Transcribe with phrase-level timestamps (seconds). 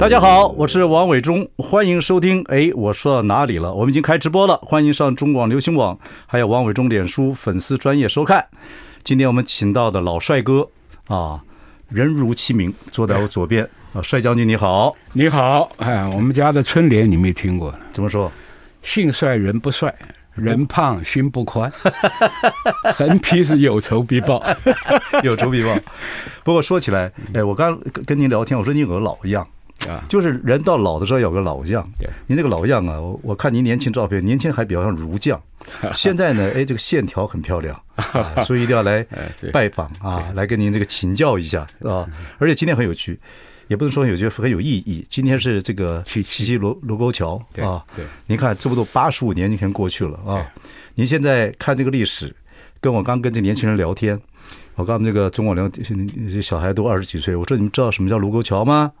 [0.00, 2.42] 大家好，我是王伟忠，欢迎收听。
[2.48, 3.70] 哎，我说到哪里了？
[3.74, 8.46] 我们已经开直播了，欢迎上中广流行网，还有王伟忠脸书粉丝专业收看。
[9.04, 10.66] 今天我们请到的老帅哥
[11.06, 11.38] 啊，
[11.90, 15.70] 人如其名，坐在我左边啊，帅将军你好，你好。
[15.76, 17.70] 哎，我们家的春联你没听过？
[17.92, 18.32] 怎么说？
[18.82, 19.94] 姓帅人不帅，
[20.32, 21.70] 人胖心不宽，
[22.96, 24.42] 横批是有仇必报，
[25.22, 25.76] 有仇必报。
[26.42, 29.46] 不过说起来，哎，我刚跟您聊天，我说你有个老样。
[29.88, 31.86] 啊，就是人到老的时候有个老样。
[31.98, 35.40] 对，您这个老样啊，我我看您年轻照片，年轻还比较像儒将，
[35.94, 39.06] 现在呢，哎，这个线条很漂亮，啊、 所以一定要来
[39.52, 42.06] 拜访啊，来跟您这个请教一下啊。
[42.38, 43.18] 而且今天很有趣，
[43.68, 45.04] 也不能说有趣，很有意义。
[45.08, 50.46] 今天是这个 七七卢卢沟桥啊，对，您看这不都八十五年前过去了啊？
[50.94, 52.34] 您现在看这个历史，
[52.80, 54.20] 跟我刚跟这年轻人聊天，
[54.74, 55.70] 我刚那个中广联
[56.28, 58.92] 这小孩都二十几岁，我说你们知道什么叫卢沟桥吗？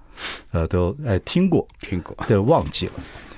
[0.50, 2.92] 呃，都哎听过，听过，都忘记了。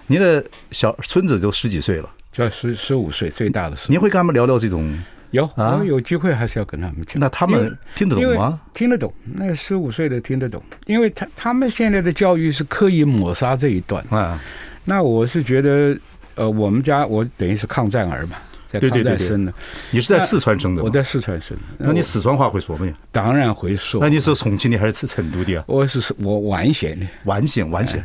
[0.06, 3.91] 您的小孙子都十几岁了，就十十五岁，最大的时候。
[3.91, 4.98] 您会跟他们聊聊这种？
[5.30, 7.14] 有啊，有机会还是要跟他们讲。
[7.14, 8.60] 那他们听得懂吗？
[8.75, 14.38] 听得懂，那十五岁的听得懂，因为他他们现在的教育是刻意抹杀这一段啊。
[14.84, 15.97] 那我是觉得，
[16.34, 18.36] 呃，我们家我等于是抗战儿嘛。
[18.81, 19.53] 对对对对，
[19.91, 20.83] 你是在四川生的？
[20.83, 21.62] 我在四川生的。
[21.78, 22.92] 那你四川话会说没有？
[23.11, 24.01] 当然会说。
[24.01, 25.65] 那你是重庆的还是成都的啊？
[25.67, 27.06] 我是我皖县的。
[27.25, 28.03] 皖县，皖县。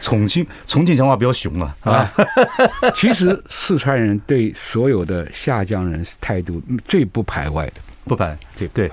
[0.00, 2.12] 重庆，重庆讲话比较凶啊，啊。
[2.94, 8.36] 其实四川人对所有的下江人态度最不排外的，不排。
[8.58, 8.90] 对对。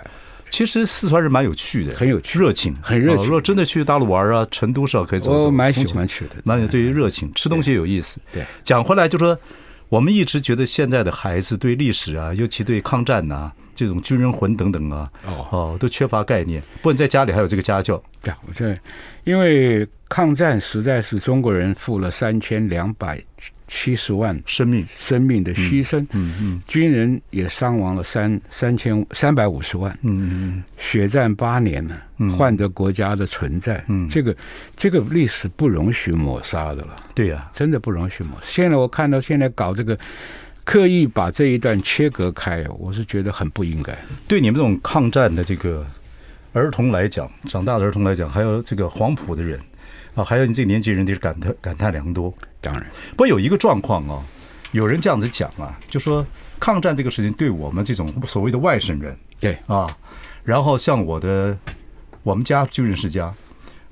[0.50, 3.26] 其实四川人蛮有趣的，很有趣，热情，很热情。
[3.26, 5.48] 如果真的去大陆玩啊，成都是可以走走。
[5.48, 8.22] 我蛮喜欢去的，蛮有对于热情，吃东西有意思。
[8.32, 8.46] 对。
[8.64, 9.38] 讲回来就说。
[9.90, 16.62] 我们一直觉得现在的孩子对历史啊，尤其对抗战呐、啊，这种军人魂等等啊，哦哦，都缺乏概念。
[16.78, 18.02] 不过你在家里还有这个家教。
[18.22, 18.78] 对，我在，
[19.24, 23.24] 因为抗战实在是中国人付了三千两百。
[23.68, 31.98] 七十万生命，生命的牺牲，嗯嗯，嗯，军人也伤亡了三三千三百五十万，嗯嗯，血战八年了，
[32.38, 34.36] 换得国家的存在，嗯，这个
[34.76, 38.48] 这个历史不容许抹杀的了，对呀、啊，真的不容许抹杀。
[38.50, 39.98] 现在我看到现在搞这个，
[40.64, 43.98] 刻意把这一段切割开，我是觉得很不应该。
[44.28, 45.86] 对你们这种抗战的这个
[46.54, 49.60] 儿童来讲，长大的儿童来讲，还有这个黄埔的人。
[50.18, 52.34] 啊，还有你这个年纪人，得是感叹感叹良多。
[52.60, 54.26] 当然，不过有一个状况啊，
[54.72, 56.26] 有人这样子讲啊，就说
[56.60, 59.88] 抗战这个事情对我们这种所谓的外省人，对啊，
[60.44, 61.56] 然后像我的
[62.24, 63.32] 我们家军人世家，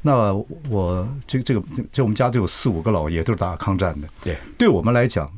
[0.02, 0.34] 那
[0.68, 5.32] 我这个这个这我们家就有四五个老爷都是打抗战的，对，对我们来讲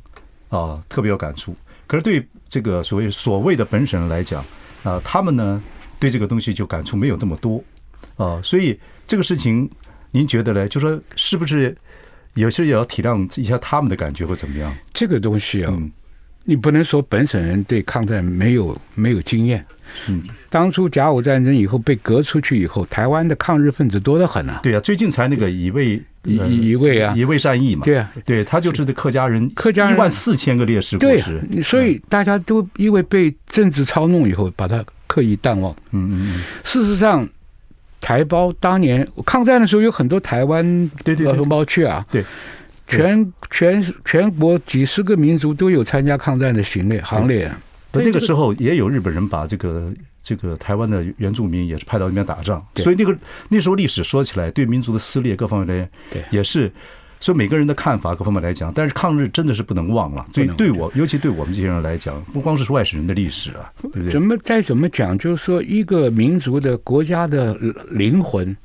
[0.48, 1.54] 啊特别有感触。
[1.86, 4.42] 可是对这个所谓所谓的本省人来讲
[4.84, 5.62] 啊，他们呢
[6.00, 7.62] 对这个东西就感触没有这么多
[8.16, 9.70] 啊，所以这个事情。
[10.12, 10.68] 您觉得呢？
[10.68, 11.76] 就说是不是
[12.36, 14.74] 有时候也要体谅一下他们的感觉，或怎么样？
[14.94, 15.92] 这个东西啊，嗯、
[16.44, 19.66] 你不能说本省人对抗战没有没有经验。
[20.08, 24.60] 嗯，当初甲午战争以后被隔出去以后，台湾的抗日分子多得很啊。
[24.62, 26.38] 对啊，最近才那个乙未乙
[26.70, 27.84] 乙未啊，一位善意嘛。
[27.84, 31.42] 对啊，对他就是这客家人，客家人一万四千个烈士故事。
[31.52, 35.74] 对，所以大家都因为被政治操弄以后，把他刻意淡忘。
[35.92, 37.28] 嗯嗯嗯，事实上。
[38.00, 40.92] 台胞当年抗战的时候，有很多台湾
[41.24, 42.24] 老同胞去啊，对，
[42.88, 47.52] 全全全国几十个民族都有参加抗战的行列行列。
[47.94, 49.92] 那个时候也有日本人把这个
[50.22, 53.18] 这个台湾的原住民也是派到那边打仗，所以那个
[53.50, 56.72] 那时候历史说起来，对民族的撕裂各方面的，对，也是。
[57.20, 60.26] 所以每个人的看法各方面来讲，但是抗日真的是不能忘了。
[60.34, 64.12] 所以对我，尤其对我们这些人来讲，不光是外省人的历史啊，对不对？
[64.12, 67.58] 怎么再怎么讲，就是说一个民族的国家的
[67.90, 68.56] 灵魂，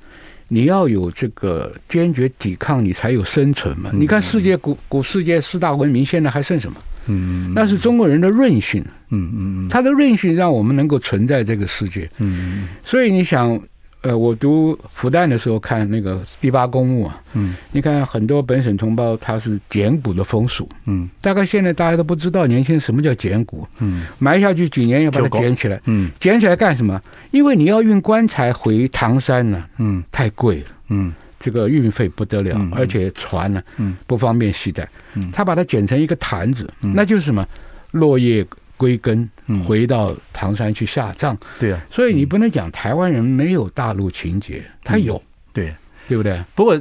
[0.49, 3.91] 你要有这个坚决抵抗，你才有生存嘛。
[3.95, 6.77] 你看世界古古世界四大文明，现在还剩什么？
[7.07, 8.85] 嗯，那是中国人的韧性。
[9.09, 12.09] 嗯嗯嗯，他的韧性让我们能够存在这个世界。
[12.19, 13.61] 嗯，所以你想。
[14.03, 27.01] 呃，我读复旦的时候看那个第八公墓啊，嗯，你看很多本省同胞他是捡骨的风俗，嗯，大概现在大家都不知道年轻人什么叫捡骨，嗯，埋下去几年要把它捡起来，嗯，捡起来干什么？
[27.31, 34.89] 因为你要运棺材回唐山呢，嗯，太贵了，嗯，这个运费不得了，而且船呢，嗯不方便携带。
[35.15, 37.47] 嗯他把它剪成一个坛子，嗯那就是什么？
[37.93, 38.45] 落叶
[38.82, 41.38] 归根嗯，回到唐山去下葬。
[41.61, 45.73] 对啊、所以你不能讲台湾人没有大陆情节，他有，对。
[46.08, 46.43] 对不对？
[46.56, 46.79] 不过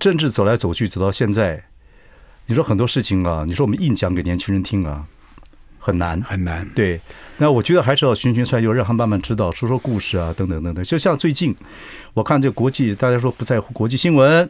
[0.00, 1.62] 政治走来走去，走到现在，
[2.46, 5.04] 你说很多事情啊，你说我们硬讲给年轻人听啊，
[5.78, 6.20] 很难。
[6.22, 6.66] 很难。
[6.74, 6.98] 对，
[7.36, 10.82] 那我觉得还是要循循善诱，让他慢慢知道，说说故事啊，等等等等。
[10.82, 11.54] 就像最近，
[12.14, 14.48] 我看这国际，大家说不在乎国际新闻，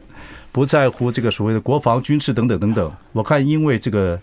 [0.53, 2.91] 不在乎这个所谓的国防军事等等等等。
[3.11, 4.19] 我看因为这个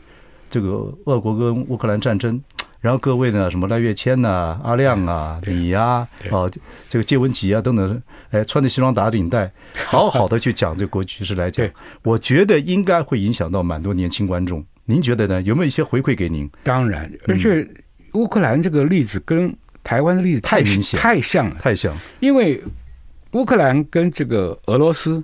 [0.49, 2.43] 这个俄国跟乌克兰战争，
[2.81, 6.51] 然后各位呢，什么赖月谦呐、阿亮啊、你呀、哦，
[6.89, 9.51] 这个谢文吉啊等等，哎，穿着西装打领带，
[9.87, 11.69] 好好的去讲这个国际局势来讲，
[12.03, 14.65] 我觉得应该会影响到蛮多年轻观众。
[14.87, 15.43] 您觉得呢？
[15.43, 16.51] 有没有一些回馈给您？
[16.65, 17.65] 当然，而且
[18.15, 19.55] 乌克兰这个例子跟
[19.85, 21.97] 台湾的例子太明显、太像了，太像。
[22.19, 22.61] 因为
[23.33, 25.23] 乌克兰跟这个俄罗斯、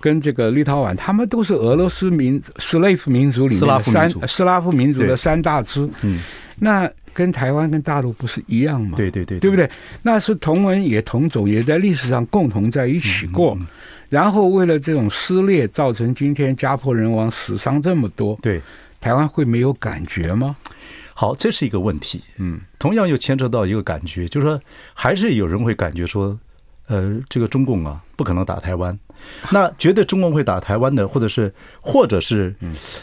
[0.00, 5.88] 跟这个立陶宛，他们都是俄罗斯民斯拉夫民族里面的三斯拉夫民族的三大支。
[6.02, 6.20] 嗯，
[6.60, 8.96] 那跟台湾跟大陆不是一样吗？
[8.96, 9.68] 对对对，对不对？
[10.02, 13.58] 那是同文也同种，也在历史上共同在一起过。
[14.08, 18.38] 然后为了这种撕裂，造成今天家破人亡、死伤这么多。
[18.42, 18.60] 对。
[19.00, 20.56] 台湾会没有感觉吗？
[21.14, 22.20] 好，这是一个问题。
[22.38, 24.60] 嗯，同样又牵扯到一个感觉，就是说，
[24.92, 26.36] 还是有人会感觉说，
[26.88, 28.98] 呃，这个中共啊，不可能打台湾。
[29.52, 32.52] 那觉得中共会打台湾的，或者是，或者是，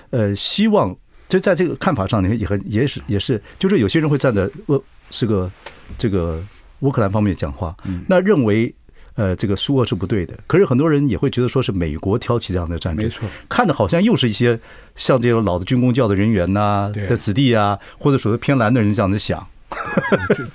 [0.09, 0.93] 呃，希望
[1.27, 4.81] 就在这个看法上，你看也很也是也是，就是有些人会站在呃，
[5.11, 5.51] 是个
[5.97, 6.43] 这个
[6.79, 7.75] 乌克兰方面讲话，
[8.07, 8.73] 那认为。
[9.17, 14.59] 呃，这个苏俄是不对的，可是很多人也会觉得说是美国挑起这样的战争，没错，看的好像又是一些
[14.97, 19.47] 像这种老的军工教的人员呐、啊、的子弟啊，或者属于偏蓝的人这样子想。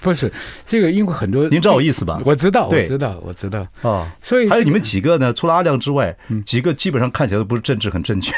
[0.00, 0.32] 不是
[0.66, 2.20] 这个，因为很多您知道我意思吧？
[2.24, 4.10] 我知道，我知道，我知道啊。
[4.22, 5.32] 所以还有你们几个呢？
[5.32, 8.34] 除了阿亮之外，几个基本上看起来都不是政治很正确。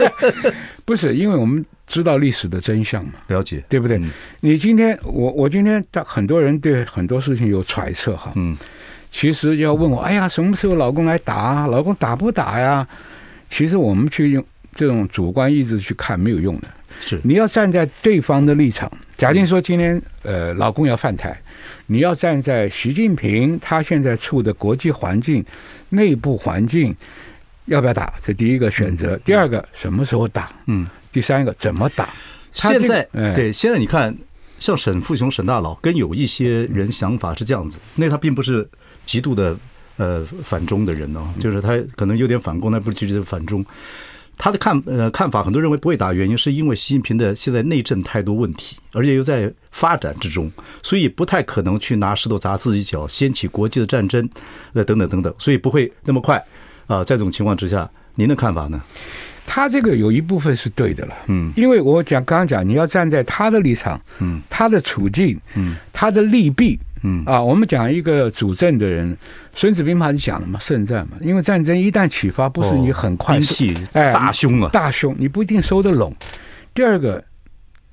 [0.84, 4.00] 不是，因为我们知道历史的真相嘛，了解，对不对？
[4.40, 8.32] 你今天，我我今天，很多人对很多事情有揣测哈。
[8.36, 8.56] 嗯。
[9.10, 11.66] 其实要问我，哎呀，什么时候老公来打啊？
[11.68, 12.86] 老公打不打呀？
[13.48, 14.44] 其实我们去用
[14.74, 16.68] 这种主观意志去看没有用的。
[17.00, 18.90] 是，你要站在对方的立场。
[19.16, 21.40] 假定说今天呃老公要犯台，
[21.86, 25.44] 你要站在习近平他现在处的国际环境、
[25.90, 26.94] 内部环境，
[27.66, 28.14] 要不要打？
[28.24, 29.16] 这第一个选择。
[29.24, 30.50] 第二个什么时候打？
[30.66, 30.86] 嗯。
[31.12, 32.08] 第三个怎么打？
[32.52, 34.16] 现在对，现在你看，
[34.58, 38.68] 像沈富雄沈大佬跟有一些人想法是这样子，那他并不是。
[39.06, 39.54] 极度的
[39.98, 43.62] 呃反中的人呢、哦，就是他可能有点反共，但不是极度的反中。
[44.36, 50.50] 他的看呃看法，很多人认为不会打，原因是因为习近平的现在内政太多问题，而且又在发展之中，
[50.82, 54.28] 所以不太可能去拿石头砸自己脚，掀起国际的战争，
[54.72, 56.36] 呃等等等等，所以不会那么快
[56.86, 57.04] 啊、呃。
[57.04, 58.82] 在这种情况之下，您的看法呢？
[59.46, 66.78] 他这个有一部分是对的了，嗯，因为我讲刚刚讲，你要站在他的立场，嗯，他的处境，嗯，他的利弊。
[67.06, 69.14] 嗯啊，我们讲一个主政的人，
[69.54, 71.18] 《孙子兵法》就讲了嘛，胜战嘛。
[71.20, 76.12] 因为战争一旦启发，不是你很快速，哎，大凶啊，大凶，你不一定收得拢。
[76.72, 77.22] 第二个，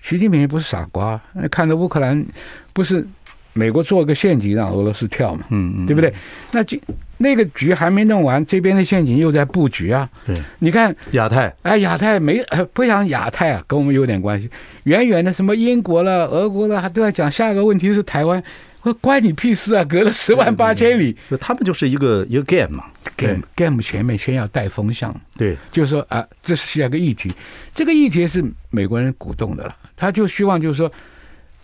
[0.01, 1.19] 习近平也不是傻瓜，
[1.51, 2.25] 看着乌克兰，
[2.71, 3.05] 不是
[3.53, 6.13] 美国做个陷阱让俄罗斯跳嘛，嗯嗯，对不对？
[6.53, 6.79] 那就
[7.17, 10.09] 那个局还没弄完，这边的陷阱又在布局啊。
[10.25, 14.49] 对，你看亚太，哎，亚太没， 不想亚太啊，跟我们有点关系。
[14.85, 17.29] 远远的什么英国了、俄国了，还都在讲。
[17.29, 18.41] 下一个问题是台湾。
[18.83, 19.83] 我关你屁事啊！
[19.83, 22.85] 隔了十万八千里，他们就是一个一个 game 嘛
[23.15, 27.31] ，game game 前面先要带风向，对，就是说啊，这是下个议题，
[27.75, 30.91] 这个议题是美国人鼓动的了，他就希望就是说，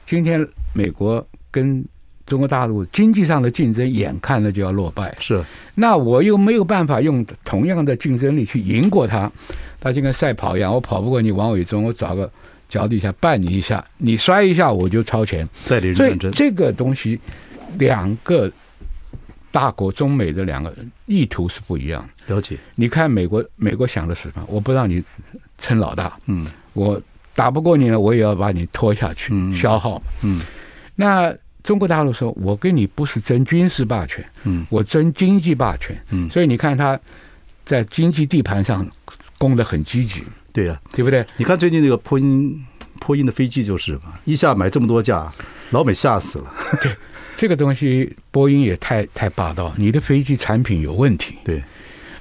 [0.05, 1.83] 今天美国跟
[2.25, 5.43] 中国大陆经济上的竞争，眼看着就要落败，是，
[5.73, 9.31] 那我又没有办法用同样的竞争力去赢过他，
[9.79, 12.31] 他就跟赛跑一样，我跑不过你王伟忠，我找个。
[12.67, 15.47] 脚底下绊你一下，你摔一下我就超前。
[15.67, 17.19] 代理人所以这个东西，
[17.77, 18.51] 两个
[19.51, 20.73] 大国中美的两个
[21.05, 22.07] 意图是不一样。
[22.27, 22.57] 了解。
[22.75, 24.45] 你看美国，美国想的是什么？
[24.47, 25.03] 我不让你
[25.57, 26.17] 称老大。
[26.25, 26.45] 嗯。
[26.73, 27.01] 我
[27.33, 30.01] 打不过你呢，我也要把你拖下去，消耗。
[30.21, 30.41] 嗯。
[30.95, 31.33] 那
[31.63, 35.95] 中国大陆说，我跟你不是争军事霸权，嗯，我争经济霸权。
[36.11, 36.29] 嗯。
[36.29, 36.99] 所以你看他
[37.63, 38.85] 在经济地盘上
[39.37, 40.23] 攻得很积极。
[40.57, 41.23] 对呀、啊，对不对？
[41.37, 42.65] 你看最近那个波音，
[42.99, 45.31] 波音的飞机就是嘛，一下买这么多架，
[45.69, 46.51] 老美吓死了。
[46.81, 46.91] 对，
[47.35, 51.63] 这个东西波音也太太霸道，你的飞机产品有问题，对，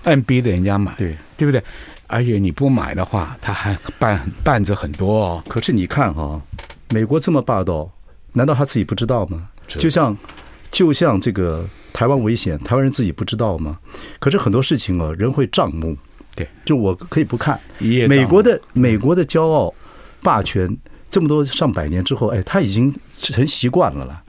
[0.03, 1.65] 按逼着人家买，对，对不对？
[2.09, 5.43] 而且你不买的话，他还办办着很多哦。
[5.49, 6.43] 可是你看哈、哦，
[6.91, 7.91] 美国这么霸道，
[8.35, 9.49] 难道他自己不知道吗？
[9.67, 10.15] 就像
[10.71, 13.79] 就像这个台湾危险，台湾人自己不知道吗？
[14.19, 15.97] 可是很多事情啊，人会账目。
[16.37, 17.59] 对，就我可以不看。
[17.81, 19.75] 美国的美国的骄傲
[20.23, 20.69] 霸权
[21.11, 24.23] 这么多上百年之后，哎，他已经成习惯了了。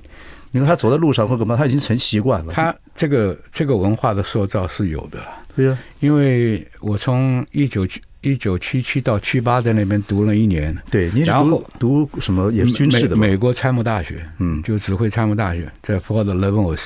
[0.51, 2.53] 你看他走在路上或干嘛，他已经成习惯了。
[2.53, 5.19] 他这个这个文化的塑造是有的。
[5.55, 10.75] 对啊，因为我从一九七一九七七到七八在那边读了一年。
[10.89, 12.49] 对，你是读读什么？
[12.51, 16.85] 也是军事的美，美国参谋大学，嗯，就指挥参谋大学在 Fort Leavenworth。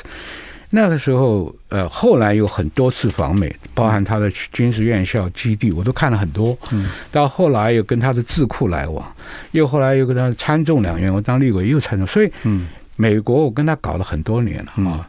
[0.71, 6.57] 那个时候，呃，后来有很多次访美，包含他的军事院校基地，我都看了很多。
[6.71, 9.05] 嗯，到后来又跟他的智库来往，
[9.51, 15.07] 又后来又跟他参众两院，我当立委又参众，所以，嗯，美国我跟他搞了很多年了啊。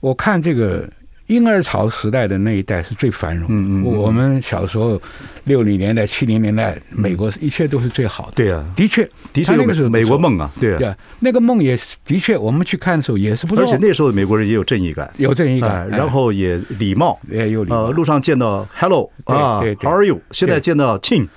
[0.00, 0.88] 我看这个。
[1.30, 3.46] 婴儿潮时代的那一代是最繁荣。
[3.48, 5.00] 嗯嗯，我们小时候
[5.44, 8.32] 六零年代、七零年代，美国一切都是最好的。
[8.34, 13.64] 对啊，的确，的确那个时候美国梦啊，对啊，那个梦也的确，我们去看的时候也是不错。
[13.64, 17.84] 而且那时候的美国人也有正义感，有正义感，然后也礼貌，也有礼貌。
[17.84, 20.20] 呃，路上见到 Hello 啊，How are you？
[20.32, 21.28] 现在见到 King，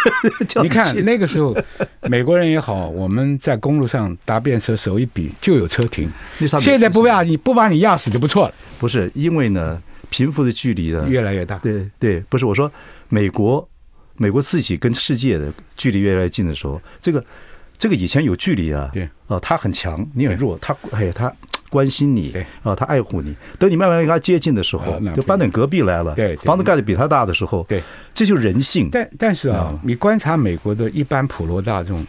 [0.62, 1.56] 你看那个时候
[2.02, 6.10] 美国人也好，我们在公路上搭便车手一比就有车停。
[6.60, 8.54] 现在不把你不把你压死就不错了。
[8.78, 11.56] 不是因为呢，贫富的距离呢越来越大。
[11.58, 12.70] 对对，不是我说，
[13.08, 13.66] 美国，
[14.16, 17.24] 美国自己跟世界的距离越来越近的时候，这个
[17.78, 18.90] 这个以前有距离啊。
[18.92, 21.32] 对啊，他很强，你很弱，他哎他
[21.68, 22.32] 关心你，
[22.62, 23.34] 啊，他爱护你。
[23.58, 26.14] 等你慢慢跟他接近的时候，就搬到隔壁来了。
[26.14, 27.82] 对，房子盖的比他大的时候，对，
[28.12, 28.88] 这就是人性。
[28.90, 32.04] 但但是啊，你观察美国的一般普罗大众。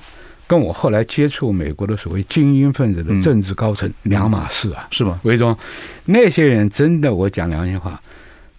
[0.51, 5.17] 跟我后来接触美国的所谓精英分子的政治高层两码事啊，是吗？
[5.24, 5.58] 为中
[6.03, 7.98] 那些人真的，我讲良心话，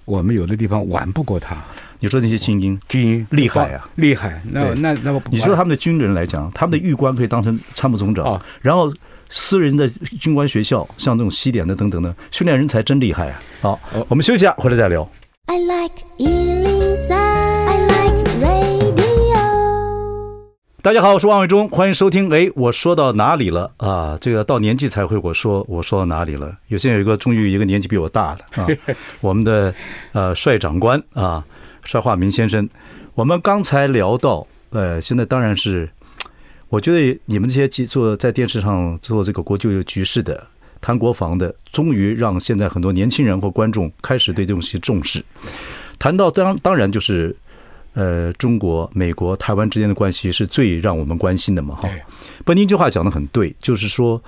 [0.07, 1.55] 我们有的地方玩不过他。
[2.01, 4.41] 你说那些精英，精英厉害啊，厉害。
[4.53, 8.91] 那那那么，你说他们的军人来讲，他们的狱官可以当成参谋总长，然后
[9.29, 9.87] 私人的
[10.19, 13.39] 军官学校，像这种西点的等等的训练人才真厉害啊。
[13.61, 15.07] 好，我们休息一下，回来再聊。
[15.45, 16.07] I like
[20.83, 22.29] 大家好，我是王伟忠，欢迎收听。
[22.35, 24.19] 哎，我说到哪里了啊？
[24.21, 26.57] 这个到年纪才会我说我说到哪里了？
[26.67, 28.67] 有些有一个终于一个年纪比我大的啊，
[29.23, 29.73] 我们的
[30.11, 31.45] 呃帅长官啊，
[31.85, 32.69] 帅化民先生。
[33.15, 35.89] 我们刚才聊到，呃，现在当然是，
[36.69, 40.45] 我觉得你们这些做在电视上做这个国际局势的、
[40.81, 45.25] 谈国防的，终于让现在很多年轻人或观众开始对这东西重视。
[45.97, 47.37] 谈到当当然就是。
[47.95, 51.75] 呃，中国、美国、台湾之间的关系是最让我们关心的嘛？
[51.77, 51.89] 哈，
[52.45, 54.23] 不，您这句话讲的很对，就是说，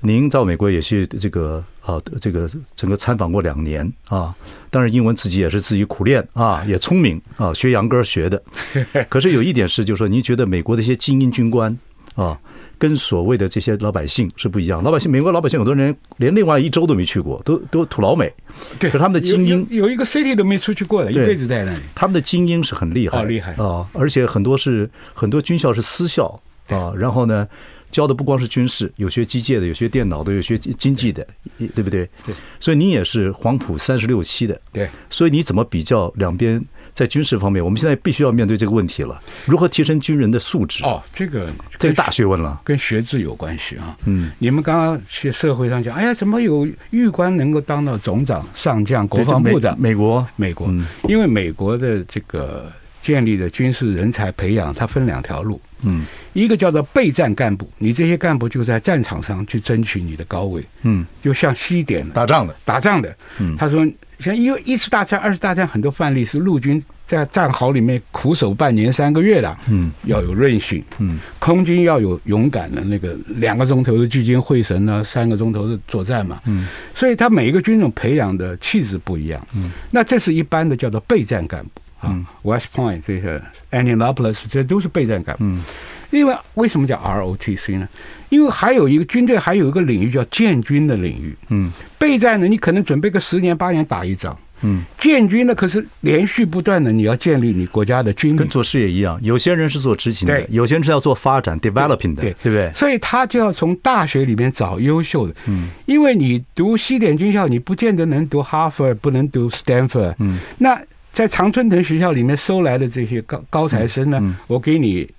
[0.00, 4.34] 您到美国也去这个啊，这个整个参访过两年啊，
[4.70, 8.42] 当然英文自己也是自己苦练啊， 也聪明啊，学洋歌学的。
[9.10, 11.76] 可是有一点是，就是说，您觉得美国的一些精英军官
[12.14, 12.38] 啊。
[12.78, 14.82] 跟所谓的这些老百姓是不一样。
[14.82, 18.32] 老百姓，美国老百姓很多人连另外一州都没去过，都都土老美。
[18.78, 21.80] 对，可是他们的精英有，有一个 city 都没出去过的，一辈子在那里。
[21.94, 23.86] 他们的精英是很厉害，好厉害啊！
[23.92, 26.92] 而且很多是很多军校是私校啊。
[26.96, 27.46] 然后呢，
[27.90, 31.26] 教的不光是军事，有学机械的，有学电脑的，有学经济的，
[31.74, 32.08] 对不对？
[32.24, 32.34] 对。
[32.60, 34.88] 所以你也是黄埔三十六期的，对。
[35.10, 36.64] 所以你怎么比较两边？
[36.98, 40.82] 在军事方面，我们现在必须要面对这个问题了：如何提升军人的素质？
[40.82, 43.96] 哦，这个这个大学问了，跟学制有关系啊。
[44.04, 49.80] 嗯，你们刚刚去社会上讲，哎呀，怎么有狱官能够当到总长、上将、国防部长？
[49.80, 50.66] 美国，美国，
[51.04, 52.66] 因为美国的这个
[53.08, 55.58] 建立的军事人才培养，它分两条路。
[55.80, 60.62] 嗯，一个叫做备战干部，你这些干部就在战场上去争取你的高位。
[60.82, 63.16] 嗯，就像西点打仗的，打仗的。
[63.38, 63.86] 嗯，他说。
[64.20, 85.62] 像因为一次大战、二次大战，很多范例是陆军在战壕里面苦守半年、三个月的，嗯，要有韧性，嗯，空军要有勇敢的那个两个钟头的聚精会神呢，三个钟头的作战嘛，嗯，所以他每一个军种培养的气质不一样，嗯，那这是一般的叫做备战干部啊，West Point 这个 Indianapolis 这都是备战干部，嗯，
[86.10, 87.88] 另外为什么叫 ROTC 呢？
[88.28, 91.36] 因为还有一个军队，还有一个领域叫建军的领域。
[91.48, 94.36] 嗯，备战呢，你可能准备个十年八年打一仗。
[94.60, 98.36] 嗯，建军呢，可是连续不断的，你要建立你国家的军力。
[98.36, 102.70] 跟做事业一样，有些人是做执行的，有些人是要做发展 developing 的，对不对？
[102.74, 105.34] 所以他就要从大学里面找优秀的。
[105.46, 110.16] 嗯，因为你读西点军校，你不见得能读哈佛，不能读 Stanford。
[110.18, 110.76] 嗯，那
[111.18, 115.10] 在常春藤学校里面收来的这些高高材生呢，我给你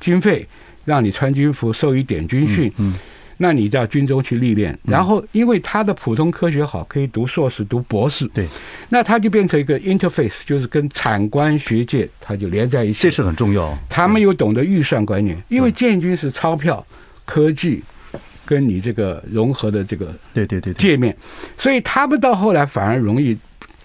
[0.00, 0.46] 军费。
[0.86, 2.94] 让你穿军服，受一点军训，嗯，
[3.38, 8.46] 那你到军中去历练，然后因为他的普通科学好，可以读硕士、读博士，对，
[8.90, 13.74] 那他就变成一个 interface，就是跟产官学界他就连在一起，这是很重要。
[13.88, 16.86] 他们又懂得预算观念，因为建军是钞票、
[17.24, 17.82] 科技、
[18.44, 20.70] 跟你这个融合的这个对对对。
[20.74, 21.16] 界面，
[21.56, 23.34] 所以他们到后来反而容易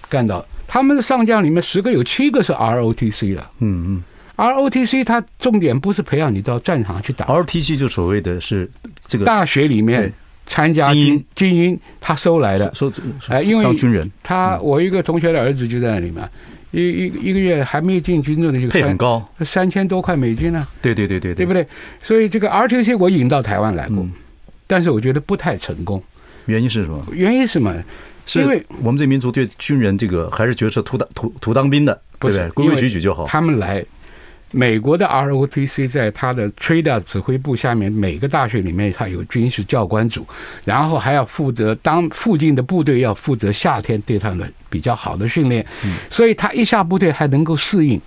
[0.10, 4.04] 干到，他们的上将里面十个有七个是 ROTC 了，嗯嗯
[4.38, 10.14] ，ROTC 它重点不是培养你到战场去打，ROTC 就所谓的是这个大学里面
[10.46, 12.94] 参加精英精英他收来的，收
[13.30, 16.30] 哎，因为当军人，他我一个同学的儿子就在那里面。
[16.72, 20.68] 一一一个月还没进军的就配很高，三千多块美金呢。
[20.84, 21.66] 对对对对，对不对？
[22.04, 24.08] 所以这个 RTC 我引到台湾来过，
[24.68, 26.00] 但是我觉得不太成功。
[26.46, 27.04] 原因是什么？
[27.12, 27.74] 原因是什么？
[28.30, 32.50] 是因为我们这民族对军人这个还是觉得是图当图图当兵的，对不对？
[32.52, 33.26] 规规矩矩就好。
[33.28, 33.86] 他们来。
[34.52, 40.26] 美国的 ROTC 在他的 TRADA 指挥部下面，每个大学里面他有军事教官组，
[40.66, 45.64] 然后还要负责当附近的部队要负责夏天对他们比较好的训练，
[46.10, 48.02] 所以他一下部队还能够适应。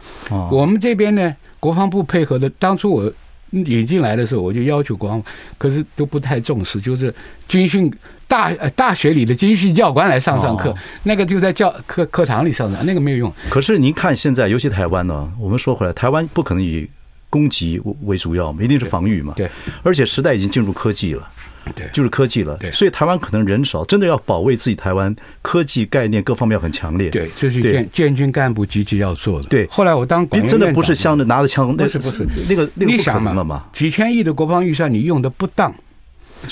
[0.51, 3.13] 我们这边呢，国防部配合的，当初我
[3.53, 7.15] 引进来的时候，我就要求国防部，可是都不太重视，就是
[7.47, 7.89] 军训。
[8.33, 13.31] 大呃大学里的军训教官来上上课，那个就在教课课堂里上的，那个没有用。
[13.51, 16.89] 可是您看现在，尤其台湾呢，我们说回来，台湾不可能以
[17.29, 19.35] 攻击为主要嘛，一定是防御嘛。
[19.37, 19.51] 对，
[19.83, 21.29] 而且时代已经进入科技了，
[21.75, 22.57] 对，就是科技了。
[22.57, 27.11] 对，所以台湾可能人少，真的要保卫自己台湾科技概念各方面很强烈。
[27.11, 29.49] 对，这是建建军干部积极要做的。
[29.51, 33.65] 对，后来我当管真的不是像拿着枪，那是不是那个那个不可能了嘛？
[33.75, 35.71] 几千亿的国防预算你用的不当。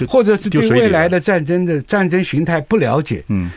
[0.09, 3.51] 或者是对未来的战争的战争形态不了解，嗯，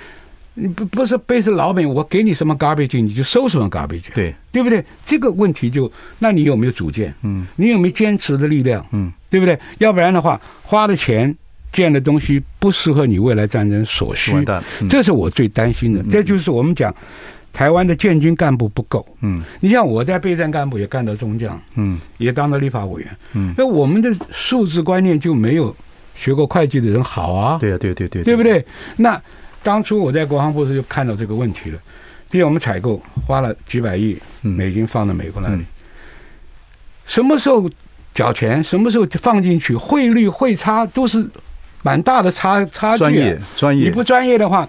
[0.55, 4.83] 你不不是背着老本，我给你什么 garbage 你就收什么 garbage，对对不对？
[5.05, 7.13] 这个问题就，那你有没有主见？
[7.23, 8.85] 嗯，你有没有坚持的力量？
[8.91, 9.57] 嗯，对不对？
[9.79, 11.35] 要不然的话，花的钱
[11.71, 16.03] 建的东西不适合你未来战争所需，完蛋，这是我最担心的。
[16.09, 16.93] 这就是我们讲
[17.51, 19.03] 台湾的建军干部不够。
[19.21, 25.75] 嗯，你像我在备战干部也干到中将，嗯，也当了立法委员，嗯，那我们的数字观念就没有。
[26.15, 28.35] 学过会计的人好啊，对啊，对对对，对。
[28.35, 28.65] 不对？
[28.97, 29.19] 那
[29.61, 31.79] 当初我在国防部时就看到这个问题了，
[32.29, 35.63] 比如我们采购花了几百亿美金放到美国那里，
[37.05, 37.69] 什么时候
[38.13, 41.25] 缴钱，什么时候放进去，汇率汇差都是
[41.81, 42.99] 蛮大的差差距。
[42.99, 44.67] 专业专业，你不专业的话，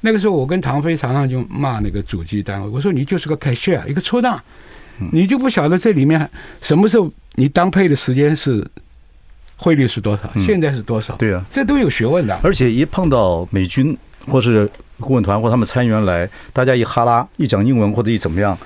[0.00, 4.42] 那个时候我跟唐飞常常就骂那个主机单位，我说你就是个 cashier，一个出纳，
[5.12, 6.28] 你就不晓得这里面
[6.62, 8.66] 什么时候你当配的时间是。
[9.56, 10.22] 汇率是多少？
[10.40, 11.16] 现在是多少？
[11.16, 12.38] 对啊，这都有学问的。
[12.42, 18.56] 而且一碰到美军或是顾问团或他们参员来，大家一哈拉一讲英文或者一怎么样，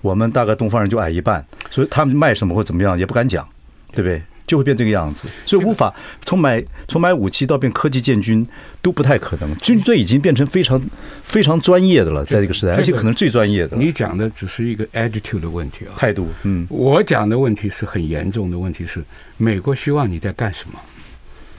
[0.00, 3.46] 我们大概东方人就矮一半，所以他们卖什么或怎么样也不敢讲，
[3.92, 4.22] 对不对？
[4.48, 8.44] 就会变这个样子，所以无法从买从买武器到变科技建军
[8.80, 9.56] 都不太可能。
[9.58, 10.80] 军队已经变成非常
[11.22, 13.76] 非常专业的了，在这个时代，而且可能最专业的。
[13.76, 16.28] 你讲的只是一个 attitude 的问题啊，态度。
[16.44, 19.04] 嗯，我讲的问题是很严重的问题，是
[19.36, 20.80] 美国希望你在干什么？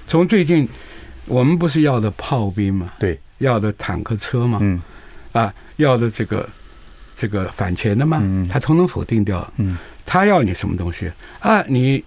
[0.08, 0.67] 从最近
[1.28, 2.91] 我们不是要的炮兵吗？
[2.99, 4.58] 对，要的坦克车吗？
[4.63, 4.82] 嗯，
[5.32, 6.49] 啊，要的这个
[7.15, 8.17] 这个反潜的吗？
[8.19, 9.54] 嗯，他统统否定掉了。
[9.58, 11.63] 嗯，他要你什么东西啊？
[11.67, 12.04] 你。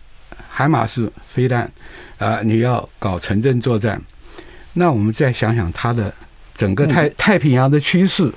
[0.54, 1.70] 海马式飞弹，
[2.18, 4.00] 啊，你要搞城镇作战，
[4.74, 6.12] 那我们再想想它的
[6.54, 8.30] 整个太太平洋的趋势，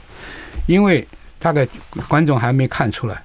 [0.66, 1.06] 因为
[1.38, 1.68] 大概
[2.08, 3.22] 观众还没看出来，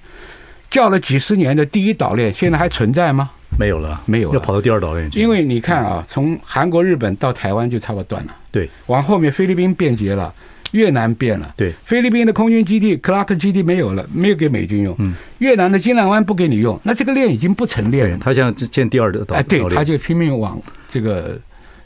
[0.68, 3.30] 叫了几十年的第一岛链现在还存在吗？
[3.56, 5.20] 没有了，没有了，要跑到第二岛链去。
[5.20, 10.34] 因为你看啊，从韩国、日本到台湾就差不多断了，对，往后面菲律宾便捷了。
[10.72, 14.94] 越南变了，对，菲律宾的空军基地克拉克基地没有了，没有给美军用。
[14.98, 18.18] 嗯，越南的金兰湾不给你用，那这个链已经不成链了。
[18.18, 21.40] 他现在建第二的岛，哎，对，他就拼命往这个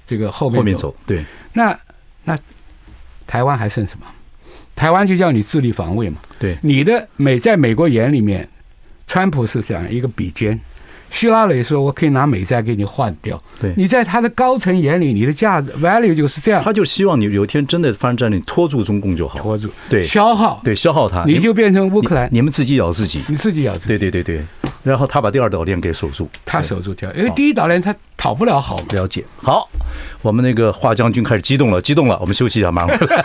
[0.07, 0.59] 这个后面走。
[0.59, 1.25] 后面走，对。
[1.53, 1.79] 那
[2.25, 2.38] 那
[3.27, 4.07] 台湾还剩什么？
[4.77, 6.18] 台湾就叫你自力防卫嘛。
[6.38, 8.49] 对，你的美在美国眼里面，
[9.07, 10.61] 川普是这样一个比肩。
[11.14, 16.61] 希拉里说：“我可以拿美债给你换掉。”对，你在他的高层眼里，你的价值 value 就是这样。
[16.62, 19.38] 他就希望你有一天真的发生战争，拖住中共就好。
[19.38, 23.87] 拖住，对，消耗，对，消耗他，你就变成乌克兰，你们自己咬自己，你自己咬自己。
[23.87, 24.44] 对对对对，
[24.83, 28.77] 然后他把第二岛链给守住，他守住掉，因为第一岛链他讨不了好。
[28.90, 29.68] 了解，好，
[30.20, 33.24] 我们那个华将军开始激动了，激动了，我们休息一下，马上回来。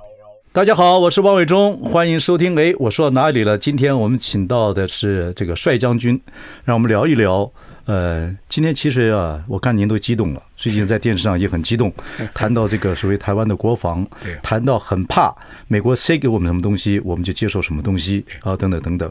[0.54, 2.54] 大家好，我是王伟忠，欢迎收听。
[2.58, 3.56] 哎，我说到哪里了？
[3.56, 6.20] 今天我们请到的是这个帅将军，
[6.66, 7.50] 让我们聊一聊。
[7.86, 10.42] 呃，今天其实啊，我看您都激动了。
[10.56, 11.92] 最近在电视上也很激动，
[12.32, 14.06] 谈到这个所谓台湾的国防，
[14.42, 15.34] 谈到很怕
[15.66, 19.10] 美国塞给我们什么东西，我们就接受什么东西啊，等等等等。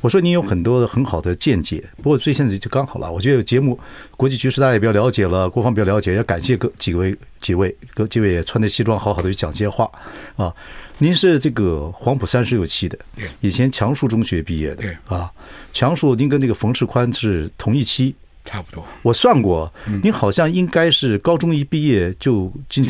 [0.00, 3.10] 我说您有很多很好的见解，不过最现在就刚好了。
[3.10, 3.78] 我觉得节目
[4.16, 9.90] 国际局势大家也比较了解了，国防比较了解，要感谢各几位几位各几位也穿着西装好好的去讲这些话
[10.36, 10.52] 啊。
[10.98, 12.98] 您是这个黄埔三十六期的，
[13.40, 15.32] 以前强树中学毕业的，对啊，
[15.72, 18.84] 强树您跟这个冯世宽是同一期，差不多。
[19.02, 19.72] 我算过，
[20.02, 22.84] 你好像应该是高中一毕业就进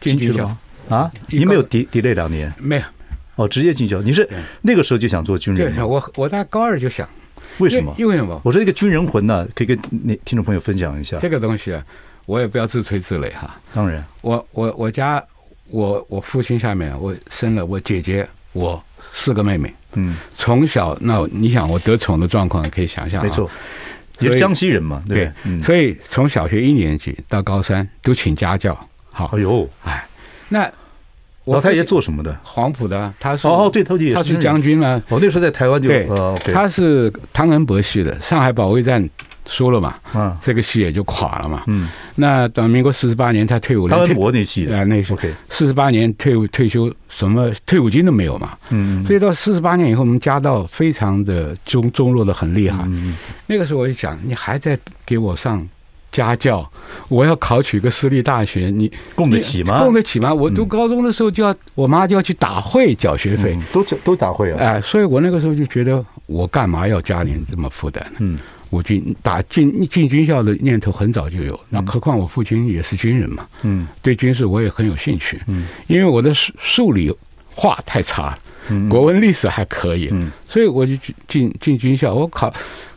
[0.00, 0.56] 进军校
[0.88, 1.10] 啊？
[1.28, 2.52] 你没有 delay 两年？
[2.58, 2.82] 没有。
[3.36, 4.00] 哦，直接进校。
[4.02, 4.28] 你是
[4.60, 5.74] 那个时候就想做军人？
[5.74, 7.08] 对，我我在高二就想。
[7.58, 7.94] 为什么？
[7.98, 8.40] 因为什么？
[8.44, 11.18] 我说这个军人魂呢，可以跟那听众朋友分享一下。
[11.18, 11.84] 这个东西啊，
[12.26, 13.58] 我也不要自吹自擂哈。
[13.74, 15.22] 当然，我我我家
[15.68, 19.72] 我我父亲下面我生了我姐姐我四个妹妹。
[19.94, 23.22] 嗯，从小那你想我得宠的状况可以想象。
[23.22, 23.50] 没错，
[24.22, 25.30] 也是江西人嘛，对。
[25.62, 28.78] 所以从小学一年级到高三都请家教。
[29.12, 30.06] 好，哎呦，哎，
[30.48, 30.70] 那。
[31.46, 32.38] 老太爷做什么的？
[32.44, 35.02] 黄埔的，他是哦，对，他也是他是将军嘛。
[35.08, 36.08] 哦，那时候在台湾就对，
[36.54, 39.04] 他是汤恩伯系的，上海保卫战
[39.52, 41.62] 输了嘛，啊，这个戏也就垮了嘛。
[41.66, 45.32] 嗯，那等民国四十八年他退伍，汤恩伯那戏的啊，那是 OK。
[45.50, 48.56] 四十八年退伍退休，什么退伍金都没有嘛。
[48.70, 52.82] 嗯，所以到四十八年以后，我们家道非常的中中落的很厉害。
[52.86, 53.14] 嗯，
[53.46, 55.68] 那个时候我就想，你还在给我上。
[56.10, 56.70] 家教，
[57.08, 59.82] 我要考取一个私立大学，你供得起吗？
[59.82, 60.34] 供得起吗？
[60.34, 64.58] 我读高中的时候就要，我妈就要去打会缴学费，都都打会啊！
[64.60, 68.04] 哎，所以我那个时候就觉得，我干嘛要家里这么负担？
[68.18, 68.38] 嗯，
[68.72, 77.14] 我进打进进军校的念头很早就有，那何况我父亲也是军人嘛，嗯，对军事我也很有兴趣，嗯，因为我的数数理
[77.50, 78.38] 化太差，
[78.70, 80.96] 嗯，国文历史还可以，嗯，所以我就
[81.28, 82.50] 进进军校，我考。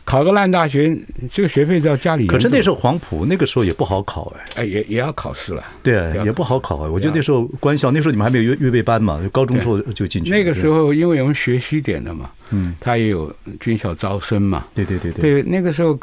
[0.06, 0.96] 考个烂大学，
[1.32, 2.28] 这个学费到家里。
[2.28, 5.62] 可是那时候黄埔那个时候也不好考哎，哎也也要考试了。
[5.82, 6.88] 对啊，也不好考哎。
[6.88, 10.30] 我觉得那时候官校那时候你们还没有预预备班嘛，就高中时候就进去。
[10.30, 14.64] 那个时候因为我们学西点的嘛，嗯，他也有军校招生嘛。
[14.72, 15.42] 对对对对。
[15.42, 15.98] 对，那个时候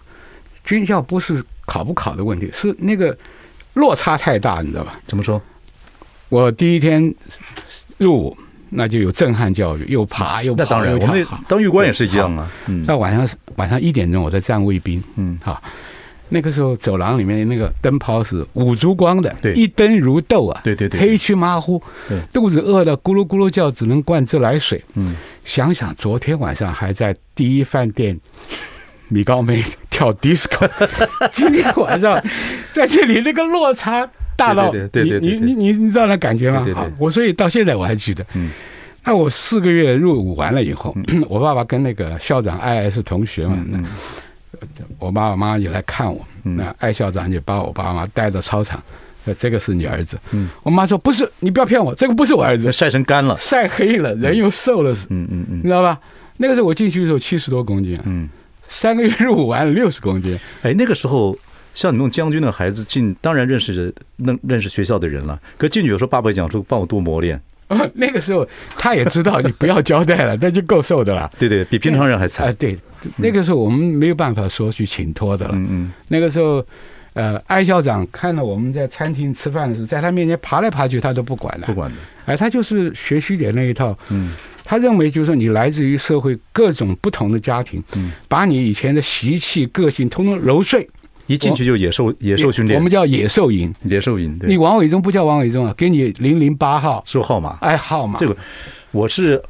[0.65, 3.17] 军校不是考不考的问题，是那个
[3.73, 4.99] 落差太大，你知道吧？
[5.07, 5.41] 怎么说？
[6.27, 7.15] 我第一天
[7.97, 8.37] 入伍。
[8.75, 10.63] 那就有震撼教育，又爬又爬。
[10.63, 12.51] 那当然，我们当狱官也是一样啊。
[12.67, 15.01] 嗯，到晚上晚上一点钟，我在站卫兵。
[15.15, 15.61] 嗯，好，
[16.29, 20.61] 那个时候走廊里面那个灯泡是五烛光的，对，一灯如豆啊。
[20.63, 21.81] 对对对，黑黢马虎。
[22.09, 24.83] 对，肚子饿的咕噜咕噜叫，只能灌自来水。
[24.95, 28.19] 嗯，想想昨天晚上还在第一饭店
[29.09, 30.67] 米高梅跳 disco，
[31.31, 32.19] 今天晚上
[32.71, 34.09] 在这里那个落差。
[34.35, 36.65] 大到你你你你你知道那感觉吗？
[36.75, 38.25] 好，我所以到现在我还记得。
[38.33, 38.49] 嗯，
[39.03, 40.95] 那我四个月入伍完了以后，
[41.29, 43.79] 我爸爸跟那个校长艾艾是同学嘛，那
[44.99, 46.25] 我爸爸妈妈也来看我。
[46.43, 48.81] 那艾校长就把我爸妈带到操场，
[49.23, 50.17] 说这个是你儿子。
[50.31, 54.91] 嗯，我妈说不是，你不要骗我，这个不是我儿子，晒成干了，晒黑了，人又瘦了。
[55.09, 55.99] 嗯嗯嗯，你知道吧？
[56.37, 58.27] 那个时候我进去的时候七十多公斤，嗯，
[58.67, 60.37] 三个月入伍完了六十公斤。
[60.61, 61.37] 哎，那个时候。
[61.73, 65.39] 像你们将军的孩子进，当然认识认认识学校的人了。
[65.57, 67.39] 可进去有时候，爸爸讲说帮我多磨练。
[67.69, 71.31] 哦， 那个时候他也知道你不要交代了，那就够受的了。
[71.39, 72.47] 对对，比平常人还惨。
[72.47, 72.77] 哎， 对，
[73.15, 75.51] 那个时候我们没有办法说去请托的了。
[75.55, 75.91] 嗯嗯。
[76.09, 76.63] 那个时候，
[77.13, 81.65] 呃，艾校长看到我们在餐厅吃饭的时候，在他面前爬来爬去，他都不管了。
[81.65, 81.97] 不管的。
[82.25, 83.97] 哎，他就是学西点那一套。
[84.09, 84.33] 嗯。
[84.65, 90.87] 他认为就是说，你来自于社会各种不同的家庭，嗯，把你以前的习气、个性通通揉碎。
[91.27, 93.73] 一进去就野兽野兽训练，我们叫野兽营。
[93.83, 94.49] 野兽营，对。
[94.49, 97.57] 你王伟忠不叫王伟忠啊，给你零零八号，说号码。
[97.61, 98.19] 哎，号码。
[98.19, 98.35] 这个，
[98.91, 99.41] 我是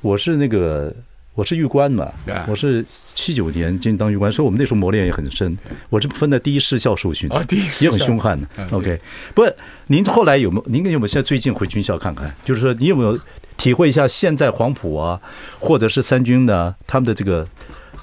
[0.00, 0.94] 我是那个
[1.34, 2.10] 我是玉官嘛，
[2.46, 5.56] 我是七九年进当玉官，所以我们那时候磨练也很深。
[5.90, 8.66] 我是分在第一师校受训，啊，第一也很凶悍的。
[8.70, 8.98] OK，
[9.34, 9.46] 不，
[9.88, 10.64] 您后来有没有？
[10.66, 12.34] 您有没有现在最近回军校看看？
[12.44, 13.18] 就是说，你有没有
[13.58, 15.20] 体会一下现在黄埔啊，
[15.58, 17.46] 或者是三军的他们的这个？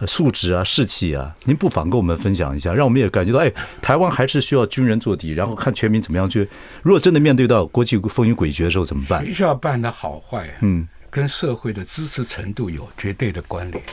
[0.07, 6.47] 素质啊，士气啊，您不妨跟我们分享一下，让我们也感觉到，哎，台湾还是需要军人做底，然后看全民怎么样去。
[6.81, 9.25] 如果真的面对到国际风云诡谲的时候，怎么办？
[9.25, 13.83] 学校办的好坏，嗯，跟社会的支持程度有绝对的关联。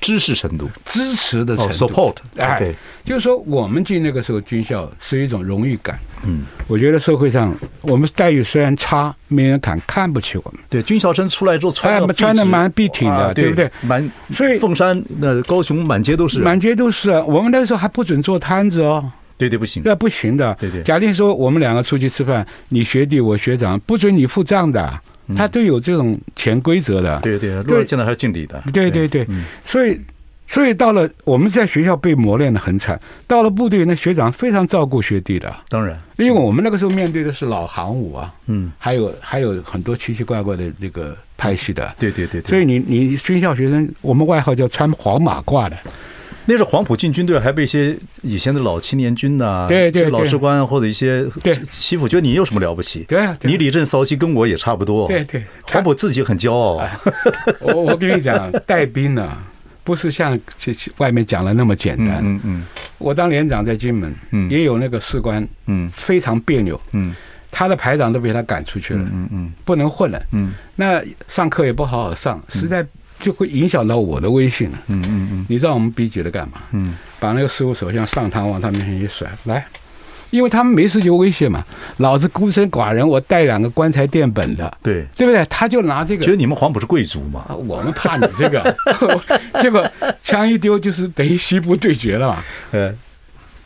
[0.00, 5.98] 知识程度，支持的程度，support，哎，就是说我们进那个时候军校是一种荣誉感。
[6.26, 10.60] 嗯，我觉得社会上我们待遇虽然差，没人敢看不起我们。
[10.68, 13.70] 对，军校生出来之后穿的穿的蛮笔挺的，对不对？
[13.82, 17.10] 满，所以凤山那高雄满街都是，满街都是。
[17.22, 19.10] 我们那时候还不准做摊子哦。
[19.36, 20.52] 对对，不行，那不行的。
[20.58, 25.00] 对对，假定说我们两个出去吃饭，你学弟我学长，不准你付账的。
[25.36, 29.26] 他都有这种潜规则的，对对，路人见到还要敬礼的，对对对，
[29.66, 30.00] 所以
[30.46, 45.76] 所以到了我们在学校被磨练的很惨，到了部队，那学长非常照顾学弟的，当然，因为我们那个时候面对的是老航武啊，嗯，还有还有很多奇奇怪怪的那个派系的，对对对，所以你你军校学生，我们外号叫穿黄马褂的，
[46.50, 51.26] 那时候黄埔进军队还被一些以前的老青年军呐，对对老士官或者一些
[51.70, 53.04] 欺负，觉得你有什么了不起？
[53.06, 55.06] 对，你李正骚气跟我也差不多。
[55.08, 56.82] 对对，黄埔自己很骄傲。
[57.60, 59.36] 我我跟你讲，带兵呢，
[59.84, 62.20] 不是像这外面讲的那么简单。
[62.22, 62.64] 嗯嗯。
[62.96, 67.14] 我当连长在金门，嗯也有那个士官，嗯，非常别扭，嗯，
[67.50, 72.86] 他的排长都被他赶出去了，嗯嗯，不能混了，嗯，那上课也不好好上，实在。
[73.20, 74.78] 就会影响到我的威信了。
[74.88, 76.62] 嗯嗯嗯，你知道我们逼急了干嘛？
[76.72, 79.66] 嗯，把那个事务首相上堂往他面前一甩，来，
[80.30, 81.64] 因为他们没事就威胁嘛。
[81.98, 85.44] 老子孤身寡人，我带两个棺材垫本的，对对不对？
[85.46, 87.46] 他就拿这个，觉得你们黄埔是贵族嘛？
[87.66, 88.76] 我们怕你这个，
[89.60, 89.84] 结果
[90.22, 92.44] 枪一丢就是等于西部对决了嘛。
[92.72, 92.96] 嗯，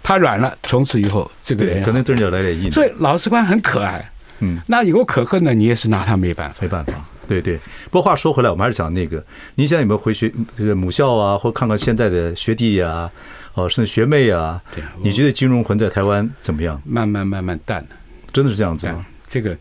[0.03, 2.73] 他软了，从此以后这个人可能真的来点硬。
[2.73, 4.09] 所以老士官很可爱。
[4.45, 6.95] 嗯，那以后可恨的你也是拿他没办法，没办法。
[7.29, 13.11] 对对，不过话说回来，我们还是讲那个，您现在有没有回学这个母校啊，或看看现在的学弟呀，
[13.55, 14.61] 哦，甚至学妹啊？
[14.75, 16.81] 对，你觉得金融魂在台湾怎么样？
[16.85, 17.89] 慢慢慢慢淡了，
[18.33, 19.07] 真的是这样子吗？
[19.31, 19.57] 这个，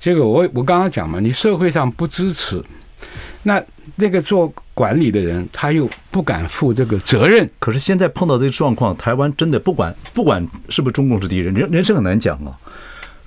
[0.00, 2.62] 这个我我刚刚讲嘛，你社会上不支持，
[3.42, 3.62] 那
[3.96, 7.48] 那个做管理的人他又不敢负这个责任。
[7.58, 12.56] 可是现在碰到这个状况，台湾真的不管不管是不是中共是敌人，人人生很难讲啊。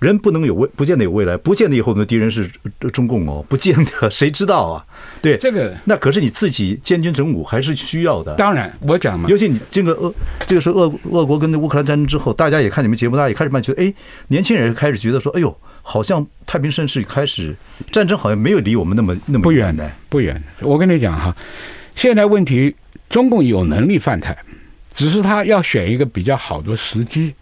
[0.03, 2.47] 人不能有未，不见得有未来，不见得以后的敌人是
[2.91, 4.85] 中共哦，不见得，谁知道啊？
[5.21, 8.35] 对，这个那可是你自己建军整武还是需要的。
[8.35, 10.13] 当然，我讲嘛，尤其你这个俄，
[10.45, 13.93] 这个是俄俄国跟乌克兰战争之后，大家也看你们节目，大家也开始慢觉得，哎，
[14.27, 17.55] 年轻人开始觉得说，哎呦，好像太平盛世开始，
[17.91, 20.41] 战争好像没有离我们那么那么不远的，不远。
[20.59, 21.35] 我跟你讲哈，
[21.95, 22.75] 现在问题，
[23.09, 24.37] 中共有能力犯台，
[24.93, 27.33] 只是他要选一个比较好的时机。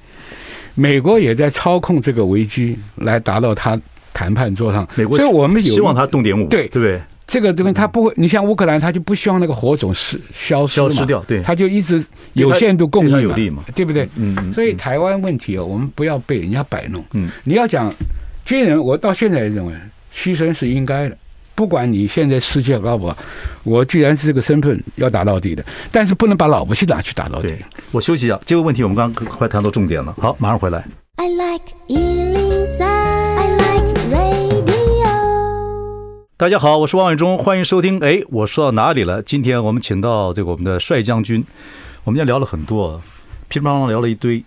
[0.75, 3.79] 美国也在操控这个危机，来达到他
[4.13, 4.87] 谈判桌上。
[4.95, 7.01] 美国，所以我们有希望他动点武，对对不对？
[7.27, 12.03] 这个东西他不会，你像乌克兰，他就不希望那个火种失消失消失掉，对，他就一直
[12.33, 14.07] 有限度供应有利嘛，对不对？
[14.15, 14.53] 嗯。
[14.53, 17.01] 所以台湾问题啊，我们不要被人家摆弄。
[17.13, 17.29] 嗯。
[17.45, 17.93] 你要讲
[18.43, 19.73] 军人，我到现在认为
[20.13, 21.17] 牺牲是应该的。
[21.53, 23.15] 不管你现在世界高不高，
[23.63, 27.53] 我居然是这个身份，要打到底的，但是不能把老婆去拿去打到底。
[27.91, 30.15] 我休息一下，这个问题我们刚刚快谈到重点了。
[30.19, 30.83] 好，马上回来。
[31.17, 34.71] I like 103, I like radio。
[36.37, 37.99] 大家好，我是王伟忠，欢迎收听。
[37.99, 39.21] 哎，我说到哪里了？
[39.21, 41.45] 今天我们请到这个我们的帅将军，
[42.03, 42.99] 我们今天聊了很多，
[43.49, 44.43] 噼里啪啦聊了一堆。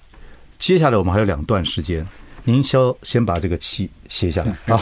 [0.59, 2.05] 接下来我们还有两段时间。
[2.45, 4.81] 您先先把这个气歇下来啊！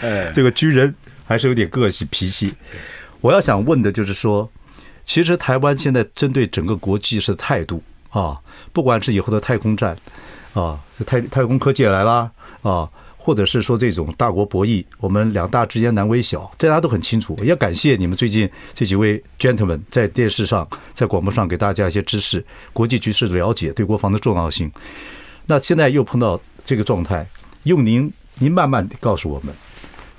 [0.34, 2.54] 这个军人还是有点个性脾气。
[3.20, 4.48] 我要想问的就是说，
[5.04, 8.38] 其实台湾现在针对整个国际是态度啊，
[8.72, 9.96] 不管是以后的太空战
[10.52, 17.38] 啊，太太空科技也来啦啊，或者是说这种大国博弈，我们两大之间难为小，这大家都很清楚。
[17.42, 24.70] 也感谢你们最近这几位 gentlemen 在电视上、在广播上给大家一些知识、国际局势的了解，对国防的重要性。
[25.46, 27.26] 那现在又碰到这个状态，
[27.64, 29.54] 用您，您慢慢告诉我们，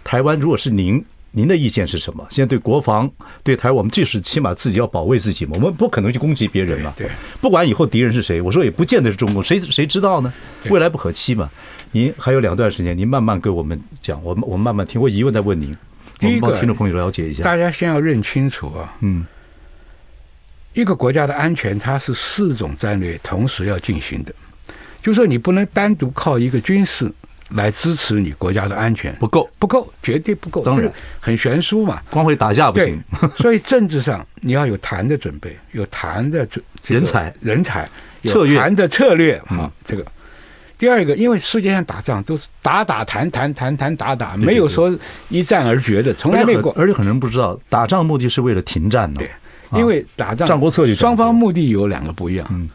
[0.04, 2.26] 台湾如果是您，您的意见是什么？
[2.30, 3.10] 现在对国防，
[3.44, 6.94] 对台，我们最是起码自己要保卫自己嘛，我们不可能去攻击别人嘛。
[6.96, 7.10] 对，
[7.42, 10.34] 不管以后敌人是谁，我说也不见得是中共，谁谁知道呢？
[10.70, 11.50] 未来不可期嘛。
[11.92, 15.02] 您还有两段时间，您慢慢给我们讲，我们我们慢慢听。
[15.02, 15.76] 我疑问再问您，
[16.22, 17.44] 我们帮听众朋友了解一下。
[17.44, 19.26] 大家先要认清楚啊，嗯，
[20.74, 24.34] 一个国家的安全，它是四种战略同时要进行的。
[25.06, 27.12] 就是说，你不能单独靠一个军事
[27.50, 30.64] 来支持你国家的安全，不够，不够，绝对不够。
[30.64, 33.00] 当然，很悬殊嘛，光会打架不行。
[33.38, 36.48] 所以政治上你要有谈的准备，有谈的
[36.88, 37.88] 人才，人才，
[38.24, 39.72] 策略，谈的策略啊。
[39.88, 40.04] 这个
[40.80, 44.92] 第二个，因为世界上打仗都是打打谈谈谈谈打打，没有说
[45.30, 46.74] 一战而决的，从来没过。
[46.76, 49.20] 而且很多人不知道，打仗目的是为了停战的。
[49.20, 49.30] 对，
[49.80, 52.48] 因为打仗，战国策略，双方目的有两个不一样。
[52.50, 52.68] 嗯，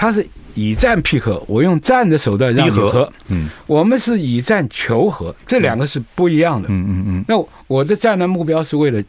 [0.00, 0.26] 他是。
[0.56, 3.10] 以战辟和，我用战的手段让你和。
[3.28, 6.66] 嗯，我们是以战求和，这两个是不一样的。
[6.68, 7.24] 嗯嗯嗯。
[7.28, 9.00] 那我的战略目标是为了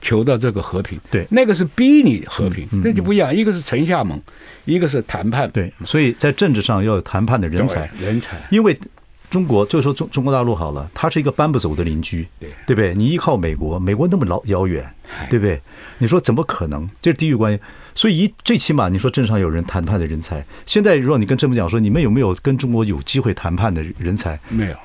[0.00, 0.98] 求到这个和平。
[1.10, 3.32] 对，那个是逼你和平，那就不一样。
[3.32, 4.18] 一个是城下盟，
[4.64, 5.48] 一个是谈判。
[5.50, 7.88] 对，所以在政治上要有谈判的人才。
[8.00, 8.40] 人才。
[8.50, 8.76] 因为
[9.28, 12.26] 中国就说中中国大陆好了，它是一个搬不走的邻居。
[12.40, 12.94] 对，对不对？
[12.94, 14.82] 你依靠美国，美国那么老遥远，
[15.28, 15.60] 对不对？
[15.98, 16.88] 你说怎么可能？
[17.02, 17.60] 这是地域关系。
[17.96, 24.38] 所以一最起码你说镇上有人谈判的人才，现在如果你跟政府讲说你们有没有跟中国有机会谈判的人才？
[24.50, 24.76] 没有，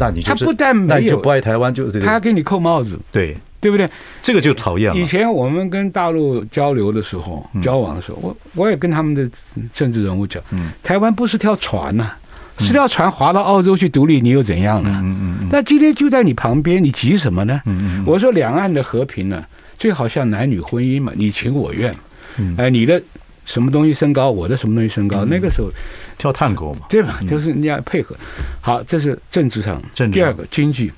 [0.00, 3.88] 那你就他不但没有，那你就不爱台湾，就他给你扣帽子，对对不对？
[4.22, 4.98] 这个就讨厌了。
[4.98, 9.28] 以前我们跟大陆交流的时候，交往的时候，我我也跟他们的
[9.74, 10.42] 政治人物讲，
[10.82, 12.12] 台湾不是条船呐，
[12.60, 14.90] 是条船划到澳洲去独立，你又怎样呢？
[15.02, 15.48] 嗯嗯嗯。
[15.52, 17.60] 那今天就在你旁边，你急什么呢？
[17.66, 18.04] 嗯嗯。
[18.06, 19.44] 我说两岸的和平呢？
[19.78, 21.94] 最好像男女婚姻嘛，你情我愿。
[22.38, 23.00] 嗯，哎，你的
[23.44, 25.70] 什么东西升高，我的什么东西升高，嗯、那个时候
[26.18, 27.20] 跳探戈嘛，对吧？
[27.28, 28.16] 就是你要配合。
[28.60, 29.82] 好，这是政治上。
[29.92, 30.18] 政治。
[30.18, 30.92] 第二个经济，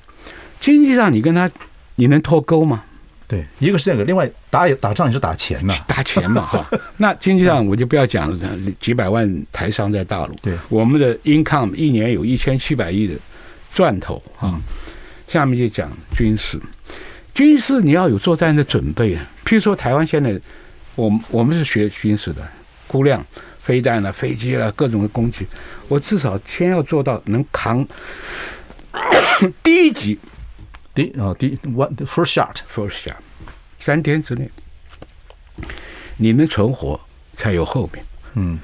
[0.59, 1.49] 经济上你跟他，
[1.95, 2.83] 你能脱钩吗？
[3.27, 6.65] 对，一个是这个，另外打也打仗也是打钱嘛，打钱嘛哈。
[6.95, 13.13] 那经济上我就不要讲了，几百万台商在大陆，对，我们的 income 一年有一千七百亿的
[13.73, 14.59] 赚头啊。
[15.27, 16.57] 下面就讲军事，
[17.33, 19.29] 军事你要有作战的准备啊。
[19.43, 20.39] 譬如说台湾现在，
[20.97, 22.45] 我我们是学军事的，
[22.87, 23.23] 估量
[23.59, 25.47] 飞弹了、飞机了、各种的工具，
[25.87, 27.87] 我至少先要做到能扛
[29.61, 30.19] 第一级。
[30.95, 33.13] 第啊，第 one first shot，first shot，
[33.79, 34.49] 三天之内
[36.17, 36.99] 你能存活，
[37.35, 38.03] 才有后面。
[38.33, 38.59] 嗯，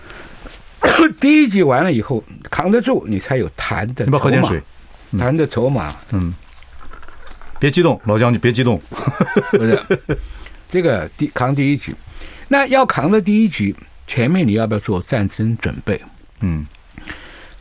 [1.21, 4.03] 第一集完了以后扛得住，你才有弹的。
[4.05, 4.59] 你不要喝点水，
[5.19, 5.95] 弹的筹码。
[6.11, 6.33] 嗯，
[7.59, 8.81] 别激动，老将军别激动。
[9.51, 9.79] 不是
[10.73, 11.93] 这个第扛第一局，
[12.47, 13.75] 那要扛的第一局，
[14.07, 16.01] 前面你要不要做战争准备？
[16.39, 16.65] 嗯，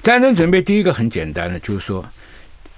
[0.03, 2.03] 战争准备第一个很简单的，就是说。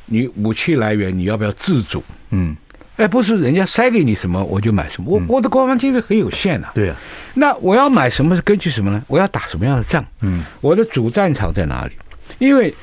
[0.07, 2.05] 你武器来源你要不要自主？
[2.29, 2.55] 嗯，
[2.97, 6.69] 哎，不是人家塞给你什么我就买什么，我我的国防经费很有限呐。
[6.75, 6.97] 对啊，
[7.33, 9.03] 那我要买什么是根据什么呢？
[9.07, 10.05] 我要打什么样的仗？
[10.21, 11.93] 嗯，我的主战场在哪里？
[12.39, 12.75] 因为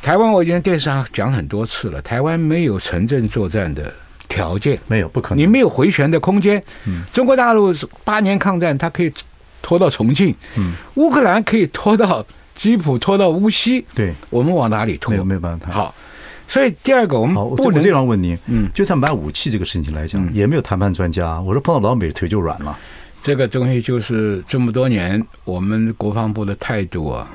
[0.00, 3.92] 台湾我已经电视上讲很多次了，台湾没有城镇作战的
[4.30, 6.62] 条件，没有不可能，你没有回旋的空间。
[6.86, 9.12] 嗯，中国大陆是八年抗战，它可以
[9.60, 10.34] 拖到重庆。
[10.56, 13.84] 嗯，乌克兰可以拖到基辅，拖到乌西。
[13.94, 15.10] 对，我们往哪里拖？
[15.10, 15.70] 没有没有办法。
[15.70, 15.94] 好。
[16.48, 21.40] 所以第二个，我们不能我这样问您，嗯，就算买武器这个事情来讲，嗯、也没有谈判专家。
[21.40, 22.76] 我说碰到老美腿就软了。
[23.22, 27.30] 这个东西就是这么多年，我们国防部的态度啊，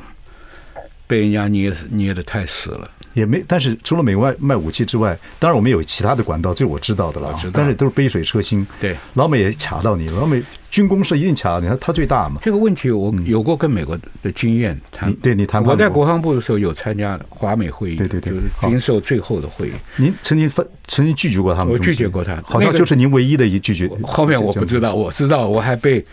[1.08, 2.90] 被人家捏捏的太死了。
[3.16, 7.34] 也没，但是除了美国外卖武器之外，当然我们有其他的管道，这是我知道的了。
[7.52, 8.66] 但是都是杯水车薪。
[8.80, 12.42] 对，老美也卡到你，老美军工是一定卡到你，他他最大嘛。
[12.44, 15.12] 这个问题我有过跟美国的经验谈。
[15.16, 15.72] 对你谈过。
[15.72, 19.72] 我在国防部的时候有参加华美会议，对对对，就是经受最后的会议。
[19.96, 21.74] 您曾经分曾经拒绝过他们？
[21.74, 23.90] 我拒绝过他，好像就是您唯一的一拒绝。
[24.04, 26.06] 后面我不知道，我知道我还被。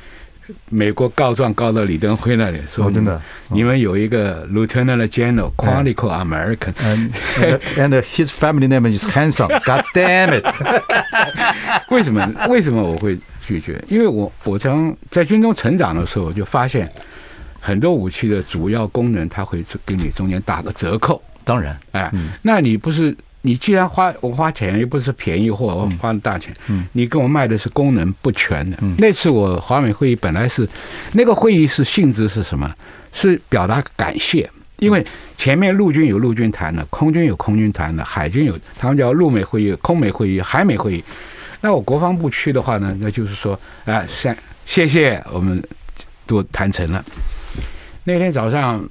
[0.71, 7.11] 美国告状告到李登辉那里，说真的，你们有一个 Lieutenant General Quantico American，and
[7.77, 9.49] and his family name is handsome.
[9.65, 10.45] God damn it！
[11.91, 13.83] 为什么为什么我会拒绝？
[13.89, 16.91] 因为我我从在军中成长的时候，我就发现
[17.61, 21.23] 很多武器的主要功能，它会给你中间打个折扣。
[21.45, 22.11] 当然，哎，
[22.43, 23.17] 那你不是？
[23.45, 28.79] 你既然花我花钱又不是便宜货，我花了大钱，嗯，你跟我卖的是功能不全的。
[28.81, 30.69] 嗯，那次我华美会议本来是
[31.13, 32.73] 那个会议是性质是什么？
[33.13, 35.05] 是表达感谢，因为
[35.37, 41.05] 前面陆军有陆军谈的，空军有空军谈的，海军有他们叫陆美会议、空美会议、海美会议。
[41.61, 44.33] 那我国防部去的话呢，那就是说啊，谢
[44.67, 45.61] 谢谢，我们
[46.27, 47.05] 都谈成了。
[48.05, 48.89] 那天早上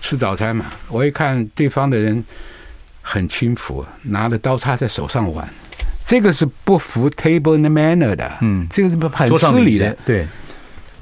[0.00, 2.24] 吃早餐嘛，我一看对方的人。
[3.08, 5.48] 很轻浮，拿着刀叉在手上玩，
[6.08, 10.26] 这个是不服 table manner 的，嗯，这个是不很失礼的，对，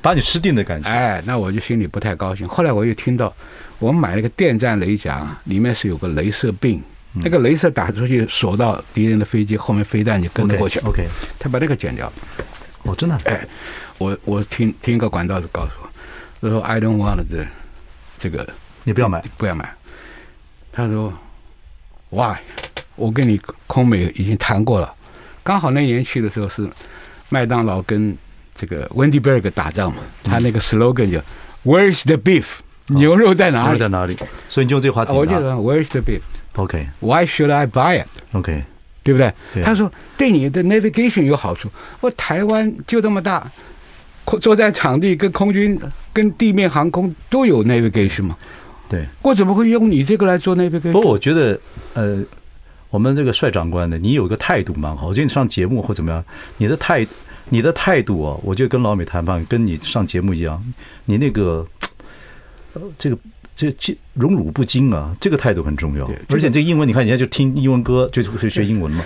[0.03, 0.87] 把你吃定的感觉。
[0.87, 2.47] 哎，那我就心里不太高兴。
[2.47, 3.35] 后来我又听到，
[3.79, 6.79] 我们买了个电战雷甲，里面是有个镭射柄，
[7.15, 10.79] 嗯、那个镭射打出去锁到敌人的飞机后面，飞弹就跟着过去。
[10.81, 11.07] OK，, okay
[11.39, 12.13] 他把那个剪掉。
[12.83, 13.19] 哦，真的？
[13.25, 13.47] 哎，
[13.97, 15.89] 我我听听一个管道子告诉我，
[16.43, 17.47] 他说 I don't want the,
[18.19, 18.47] 这个，
[18.85, 19.73] 你不要买，不要买。
[20.71, 21.11] 他说。
[22.15, 22.39] 哇，
[22.97, 24.93] 我跟你空美已经谈过了，
[25.43, 26.69] 刚好那年去的时候是
[27.29, 28.17] 麦当劳跟
[28.55, 31.21] 这个 Wendy Berg 打仗嘛，他那个 slogan 叫
[31.65, 32.45] Where's the beef？
[32.87, 33.79] 牛肉在哪里？
[33.79, 34.17] 在哪里？
[34.49, 35.13] 所以你就这话题。
[35.13, 38.63] 我记得 Where's the beef？OK？Why should I buy it？OK？
[39.03, 39.33] 对不对？
[39.63, 41.69] 他说对你的 navigation 有好处。
[42.01, 43.51] 我台湾就这么大，
[44.41, 45.79] 作战场地跟空军
[46.13, 48.37] 跟地面航空都有 navigation 嘛。
[48.95, 50.79] 对，我怎么会用你这个来做那个？
[50.79, 51.59] 不过我觉得，
[51.95, 52.23] 呃，
[52.91, 55.09] 我们这个帅长官呢，你有个态度蛮好。
[55.09, 56.25] 我觉得你上节目或怎么样，
[56.59, 57.05] 你的态，
[57.49, 60.63] 你的态度啊，我觉得跟老美谈判，跟你上节目一样，
[61.07, 61.67] 你那个，
[62.75, 63.19] 呃，这个
[63.57, 66.09] 这这荣辱不惊啊，这个态度很重要。
[66.29, 69.05] 而且这个英文，你看人家就听英文歌，就会学英文嘛。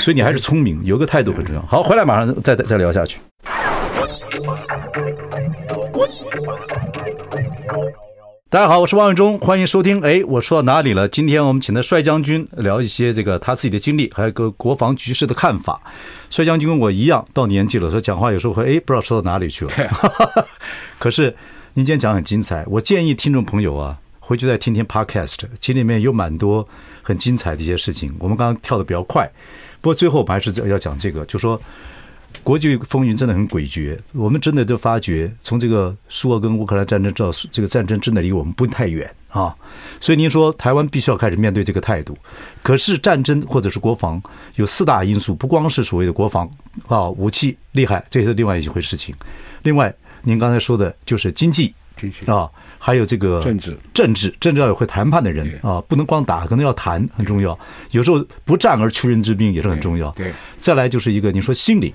[0.00, 1.62] 所以你还是聪明，有个态度很重要。
[1.62, 3.18] 好，回来马上再再再聊下去。
[8.50, 10.00] 大家好，我是王永忠，欢迎收听。
[10.00, 11.06] 哎，我说到哪里了？
[11.06, 15.80] 今天我们请的帅将军聊一些这个他自己的经历，还有个国防局势的看法。
[16.30, 19.72] 帅将军跟我一样，到年纪了，说讲话有时候会哎，不知道说到哪里去了。
[20.98, 21.26] 可是
[21.74, 26.66] 您今天讲很精彩，我建议听众朋友啊，回去再听听 Podcast，其实里面有蛮多
[27.02, 28.12] 很精彩的一些事情。
[28.18, 29.30] 我们刚刚跳的比较快，
[29.80, 31.60] 不过最后我们还是要讲这个，就说
[32.42, 39.54] 国际风云真的很诡谲，我们真的就发觉，从这个苏俄跟乌克兰战争到这个战争真的离我们不太远啊。
[40.00, 42.16] 所以您说台湾必须要开始面对这个态度。
[42.62, 44.20] 可是战争或者是国防
[44.56, 46.50] 有四大因素，不光是所谓的国防
[46.88, 49.14] 啊武器厉害，这是另外一回事情。
[49.62, 51.74] 另外，您刚才说的就是经济
[52.26, 52.48] 啊。
[52.82, 57.56] 还有这个政治，政治，政治要有会谈判的人啊，不能光打，可能要谈，很重要。
[57.90, 60.10] 有时候不战而屈人之兵也是很重要。
[60.12, 61.92] 对，再来就是一个，你说心理，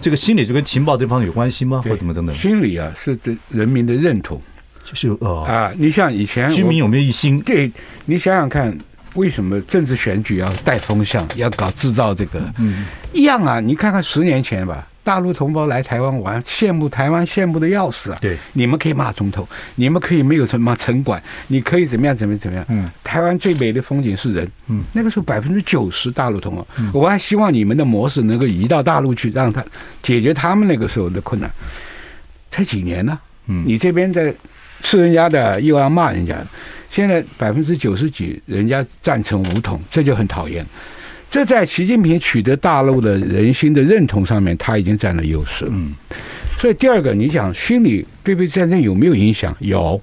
[0.00, 1.82] 这个心理就跟情报这方面有关系吗？
[1.88, 2.36] 或怎么等等？
[2.36, 4.40] 心理啊，是对人民的认同，
[4.82, 7.40] 就是哦啊，你像以前居民有没有一心？
[7.40, 7.70] 对，
[8.04, 8.76] 你想想看，
[9.14, 12.40] 为什么政治选举要带风向，要搞制造这个？
[12.58, 14.86] 嗯，一样啊，你看看十年前吧。
[15.06, 18.18] 大陆同胞来台湾玩，羡慕台湾，羡慕的要死啊！
[18.20, 19.46] 对，你们可以骂总统，
[19.76, 22.66] 你们可以没有什么城管，你可以怎么样，怎么怎么样？
[22.68, 24.50] 嗯，台湾最美的风景是人。
[24.66, 29.64] 嗯，那个时候百分之九十大陆同胞，嗯，我还希望你们的模式能够移到大陆去，让他
[30.02, 31.48] 解决他们那个时候的困难。
[32.50, 33.16] 才几年呢？
[33.46, 34.34] 嗯，你这边在
[34.82, 36.36] 吃人家的，又要骂人家，
[36.90, 40.66] 现在百分之九十几人家赞成武统，这就很讨厌。
[41.28, 45.66] 这在习近平取得大陆的人心的认同上面，他已经占了优势。
[45.68, 45.94] 嗯，
[46.58, 48.48] 所以第二个，你想心理对不对？
[48.48, 49.54] 战争有没有影响？
[49.60, 50.00] 有。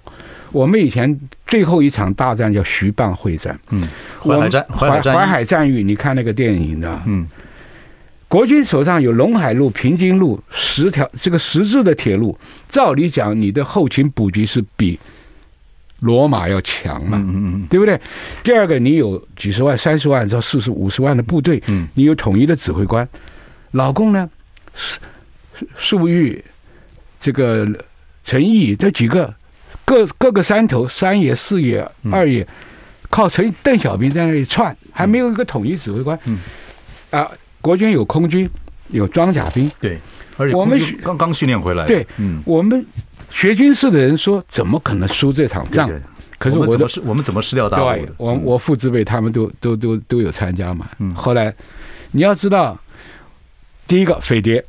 [0.51, 3.59] 我们以前最后一场大战叫徐蚌会战。
[3.71, 3.87] 嗯，
[4.19, 7.01] 淮海战，淮海战，淮海战役，你看那个电影的。
[7.07, 7.25] 嗯，
[8.27, 12.37] 国军手上有陇海路、平津路十条这个十字的铁路，
[12.69, 14.99] 照理讲，你的后勤补给是比。
[16.03, 17.97] 罗马要强嘛，嗯嗯对不对？
[18.43, 23.07] 第二个，你有几十万、三十万到四十五十万的部队，嗯，你有统一的指挥官。
[23.71, 24.29] 老公呢，
[24.75, 24.99] 粟
[25.79, 26.43] 粟裕、
[27.21, 27.65] 这个
[28.25, 29.33] 陈毅这几个
[29.85, 32.45] 各各个山头，三爷、四爷、二爷，
[33.09, 36.19] 靠陈邓小平在那里串，还没有一个统一指挥官。
[36.25, 36.37] 嗯，
[37.11, 37.31] 啊，
[37.61, 38.49] 国军有空军，
[38.89, 39.97] 有装甲兵，对，
[40.35, 42.85] 而且我们刚刚训练回来，对，嗯，我们。
[43.33, 45.89] 学军事的人说：“怎么可能输这场仗？”
[46.37, 47.01] 可是我怎么失？
[47.01, 48.11] 我们怎么失掉大陆的？
[48.17, 50.87] 我我父之辈他们都都都都有参加嘛。
[50.99, 51.13] 嗯。
[51.15, 51.53] 后来
[52.11, 52.77] 你要知道，
[53.87, 54.63] 第一个匪谍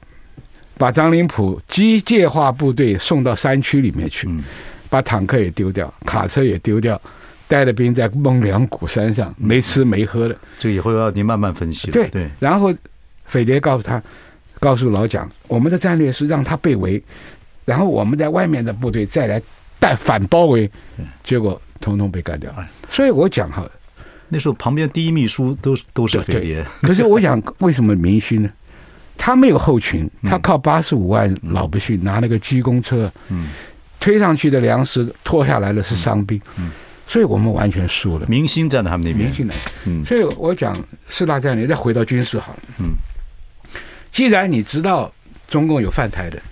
[0.78, 4.28] 把张灵甫机械化部队送到山区里面去，
[4.88, 7.00] 把坦克也丢掉，卡车也丢掉，
[7.48, 10.36] 带着兵在孟良崮山上没吃没喝的。
[10.58, 11.90] 这个以后要你慢慢分析。
[11.90, 12.30] 对对。
[12.38, 12.72] 然后
[13.26, 14.00] 匪谍告诉他，
[14.60, 17.02] 告诉老蒋，我们的战略是让他被围。
[17.64, 19.40] 然后我们在外面的部队再来
[19.78, 20.70] 带反包围，
[21.22, 22.54] 结果统统被干掉。
[22.90, 23.68] 所以我讲哈，
[24.28, 26.64] 那时候旁边第一秘书都都是匪谍。
[26.82, 28.50] 可是我想，为什么明星呢？
[29.16, 33.48] 他没有后勤，他靠八十五万老百姓拿那个机工车，嗯，
[34.00, 36.70] 推上去的粮食拖下来的是伤兵，嗯，
[37.06, 38.26] 所以我们完全输了。
[38.28, 39.54] 明星站在他们那边，明星来，
[39.86, 40.76] 嗯，所以我讲
[41.08, 42.90] 四大战略，再回到军事好了，嗯，
[44.10, 45.10] 既然你知道
[45.46, 46.42] 中共有犯台的。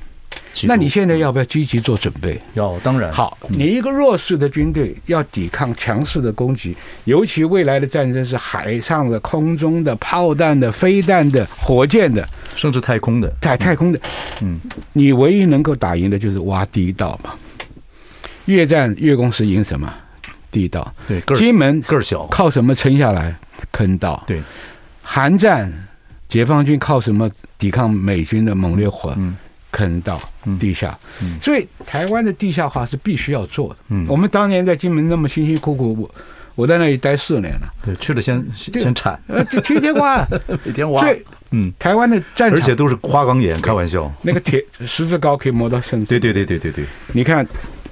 [0.64, 2.40] 那你现在要不要积极做准备？
[2.54, 3.12] 要，当然。
[3.12, 13.32] 好，你一个弱势的军队要抵抗强势的攻击，尤其未来的战争是海上的、空中的、炮弹的、飞弹的、火箭的，甚至太空的。
[13.40, 14.00] 太太空的，
[14.42, 14.60] 嗯，
[14.92, 17.32] 你唯一能够打赢的就是挖地道嘛。
[18.44, 19.92] 越战越共是赢什么？
[20.50, 20.94] 地道。
[21.08, 23.34] 对，金门个儿小，靠什么撑下来？
[23.70, 24.22] 坑道。
[24.26, 24.42] 对，
[25.02, 25.72] 韩战
[26.28, 29.14] 解放军靠什么抵抗美军的猛烈火？
[29.16, 29.34] 嗯。
[29.72, 30.20] 坑道、
[30.60, 33.76] 地下，嗯嗯、所以台湾的地下化是必须要做的。
[33.88, 36.14] 嗯，我们当年在金门那么辛辛苦苦，我
[36.54, 37.72] 我在那里待四年了。
[37.84, 40.24] 对，去了先先铲，呃，天天挖，
[40.62, 41.02] 每天挖。
[41.02, 44.12] 对，嗯，台湾的战场，而且都是花岗岩，开玩笑。
[44.22, 46.06] 那个铁十字高可以磨到身子。
[46.06, 46.84] 对对对对对对。
[47.14, 47.44] 你看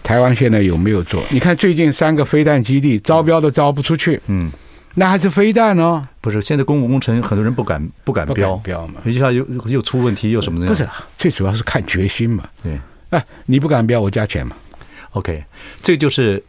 [0.02, 1.22] 台湾现在有没有做？
[1.30, 4.20] 你看最近三个飞弹基地招标都招不出去。
[4.26, 4.52] 嗯。
[4.94, 6.06] 那还是飞弹哦？
[6.20, 10.66] 不是，现在公共工程很多人不敢不敢标标嘛，一下又又出问题又什么的。
[10.66, 12.44] 不是，最主要是看决心嘛。
[12.62, 12.78] 对，
[13.10, 14.56] 哎，你不敢标，我加钱嘛。
[15.12, 15.44] OK，
[15.80, 16.42] 这就是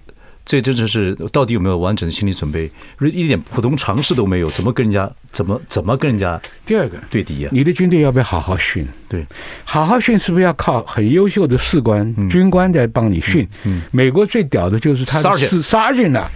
[0.44, 2.70] 这真的是到底有没有完整的心理准备？
[3.00, 6.42] 一点普通常识都没有，怎么跟人家怎么怎么跟人家？
[6.66, 7.50] 第二个对敌呀？
[7.54, 8.86] 你的军队要不要好好训？
[9.08, 9.26] 对，
[9.64, 13.48] 好好训是不是要靠很优秀的士官、军官在帮你训？
[13.64, 16.30] 嗯，美国最屌的就是他是 Sergeant 啊。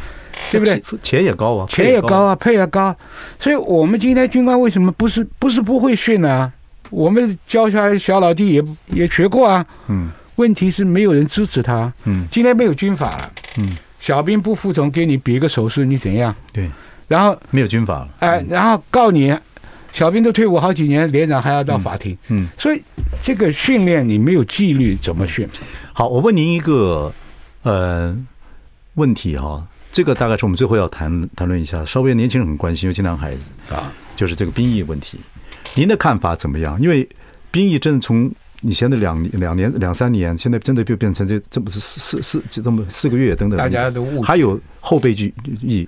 [0.51, 0.81] 对不对？
[1.01, 2.95] 钱也高啊，钱也高啊，配也高，
[3.39, 6.51] 所以我们今天军官为什么不是不是不会训呢？
[6.91, 9.65] 我们教下来小老弟也也学过啊。
[9.87, 11.91] 嗯，问题是没有人支持他。
[12.03, 13.31] 嗯，今天没有军法了。
[13.57, 16.33] 嗯，小兵不服从，给你比个手势，你怎样？
[16.53, 16.69] 对，
[17.07, 18.09] 然后没有军法了。
[18.19, 19.35] 哎，然后告你，
[19.93, 22.15] 小兵都退伍好几年，连长还要到法庭。
[22.29, 22.81] 嗯，所以
[23.23, 25.47] 这个训练你没有纪律怎么训？
[25.91, 27.11] 好，我问您一个
[27.63, 28.15] 呃
[28.93, 29.65] 问题哈。
[29.95, 35.17] 这个大概是我们最后要谈谈论一下，稍微年轻人很关心，尤其男孩子啊，就是这个兵役问题。
[35.73, 36.77] 您的看法怎么样？
[36.81, 37.07] 因为
[37.49, 38.29] 兵役真的从
[38.59, 43.57] 以前的两两年两三年，现在真的就变成这这不是四四四就这么四个月等等。
[43.57, 45.87] 大家都误还有后备役役，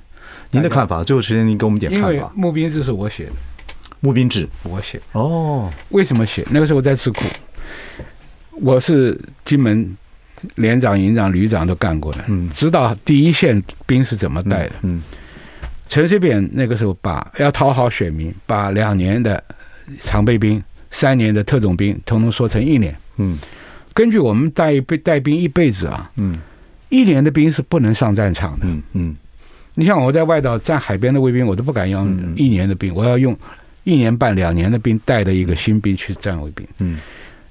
[0.52, 1.04] 您的看法？
[1.04, 2.12] 最后时间您给我们点看法。
[2.14, 3.34] 因为募兵制是我写的，
[4.00, 5.02] 募兵制我写。
[5.12, 6.48] 哦，为什么写？
[6.50, 7.26] 那个时候我在智库，
[8.52, 9.98] 我是金门
[10.56, 15.02] 连长、营长、旅长都干过的，嗯，知道第一线兵是怎么带的，嗯。
[15.90, 19.42] 陈水扁那个时候把要讨好选民，把两年的
[20.04, 20.62] 常备兵、
[20.92, 22.94] 三年的特种兵，统统说成一年。
[23.16, 23.40] 嗯，
[23.94, 26.38] 根据我们带带兵一辈子啊，嗯，
[26.90, 28.66] 一年的兵是不能上战场的。
[28.66, 29.16] 嗯嗯，
[29.76, 33.34] 你像我在外岛站海边的卫兵，我都不敢用一年的兵，我要用
[33.86, 36.68] 一年半、两年的兵带着一个新兵去站卫兵。
[36.80, 37.00] 嗯，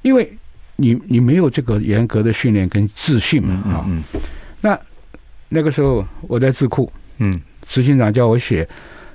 [0.03, 0.31] 因为
[0.77, 3.85] 你你没有这个严格的训练跟自信嘛啊。
[3.89, 4.03] 嗯，
[4.61, 4.79] 那
[5.49, 7.41] 那个时候我在智库，嗯。
[7.69, 8.65] 执行长叫我写，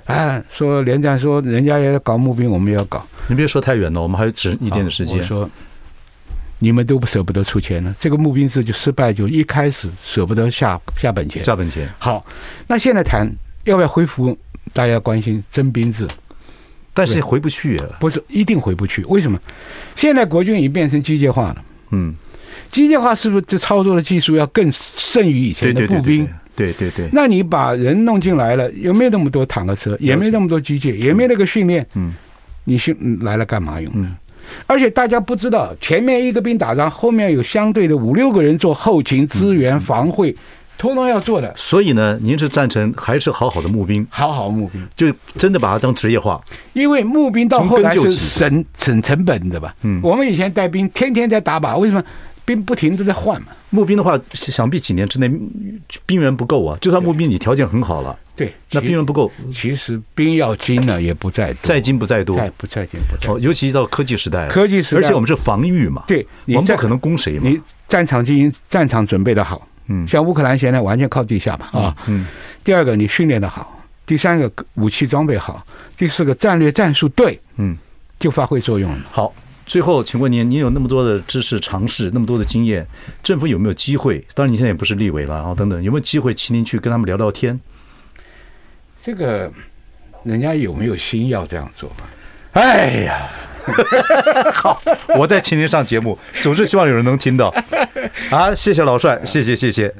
[0.04, 3.02] 啊，说连长说人家也要搞募兵，我们也要搞。
[3.28, 5.18] 你别说太远了，我们还有只一点的时间。
[5.18, 5.50] 我说，
[6.58, 11.42] 你们都不舍不得出钱呢，这个募兵制就失败，就一开始舍不得下下本钱。
[11.42, 11.88] 下本钱。
[11.98, 12.22] 好，
[12.66, 13.26] 那现在谈
[13.64, 14.36] 要不要恢复
[14.74, 16.06] 大家关心征兵制，
[16.94, 17.86] 但是回不去啊。
[18.00, 19.38] 不是一定回不去，为什么？
[19.96, 21.64] 现在国军已经变成机械化了。
[21.90, 22.14] 嗯，
[22.70, 26.28] 机械化是不是这操作的技术要更胜于以前的步兵？
[26.54, 29.96] 对对对那你把人弄进来了，有没有那么多坦克车？
[29.98, 31.86] 也没那么多机械，也没那个训练。
[31.94, 32.12] 嗯，
[32.64, 33.90] 你训来了干嘛用？
[33.96, 34.14] 嗯，
[34.66, 40.34] 而且大家不知道，前面一个兵打仗，后面有相对的五六个人做后勤支援、防卫，
[40.82, 41.52] 通通要做的。
[41.54, 44.04] 所以呢，您是赞成还是好好的募兵？
[44.10, 45.06] 好好募兵，就
[45.36, 46.42] 真的把它当职业化。
[46.72, 49.72] 因为募兵到后来是省省成本的吧？
[49.82, 52.02] 嗯，我们以前带兵天天在打靶，为什么？
[52.44, 53.52] 兵不停都在换嘛。
[53.70, 55.30] 募兵的话，想必几年之内
[56.04, 56.76] 兵员不够啊。
[56.80, 59.30] 就算募兵，你条件很好了，对，那兵源不够。
[59.54, 63.32] 其实兵要精呢，也不在在精不在多，不在精不在。
[63.32, 67.48] 哦，尤其到科技时代，科技时代，而且我们是防御嘛，对，我们不可能攻谁嘛。
[67.48, 72.26] 你战场进行，战场准备的好，嗯，像乌克兰现在完全靠地下嘛，啊，嗯。
[72.64, 73.62] 第二个，你训练的好；
[74.06, 75.62] 第三个，武器装备好；
[75.96, 77.76] 第四个，战略战术对，嗯，
[78.18, 78.98] 就发挥作用了。
[79.10, 79.34] 好。
[79.64, 82.84] 最后，请问您，您有那么多的知识、尝试，那么多的经验，
[83.22, 84.18] 政府有没有机会？
[84.34, 87.58] 当然，你现在也不是立委了，然后等等，有没有机会请您去跟他们聊聊天？
[89.04, 89.50] 这个，
[90.24, 91.90] 人家有没有心要这样做？
[92.52, 93.30] 哎呀，
[94.52, 94.80] 好，
[95.18, 97.54] 我在请您上节目，总是希望有人能听到。
[98.30, 99.92] 啊，谢谢老帅，谢谢，谢谢。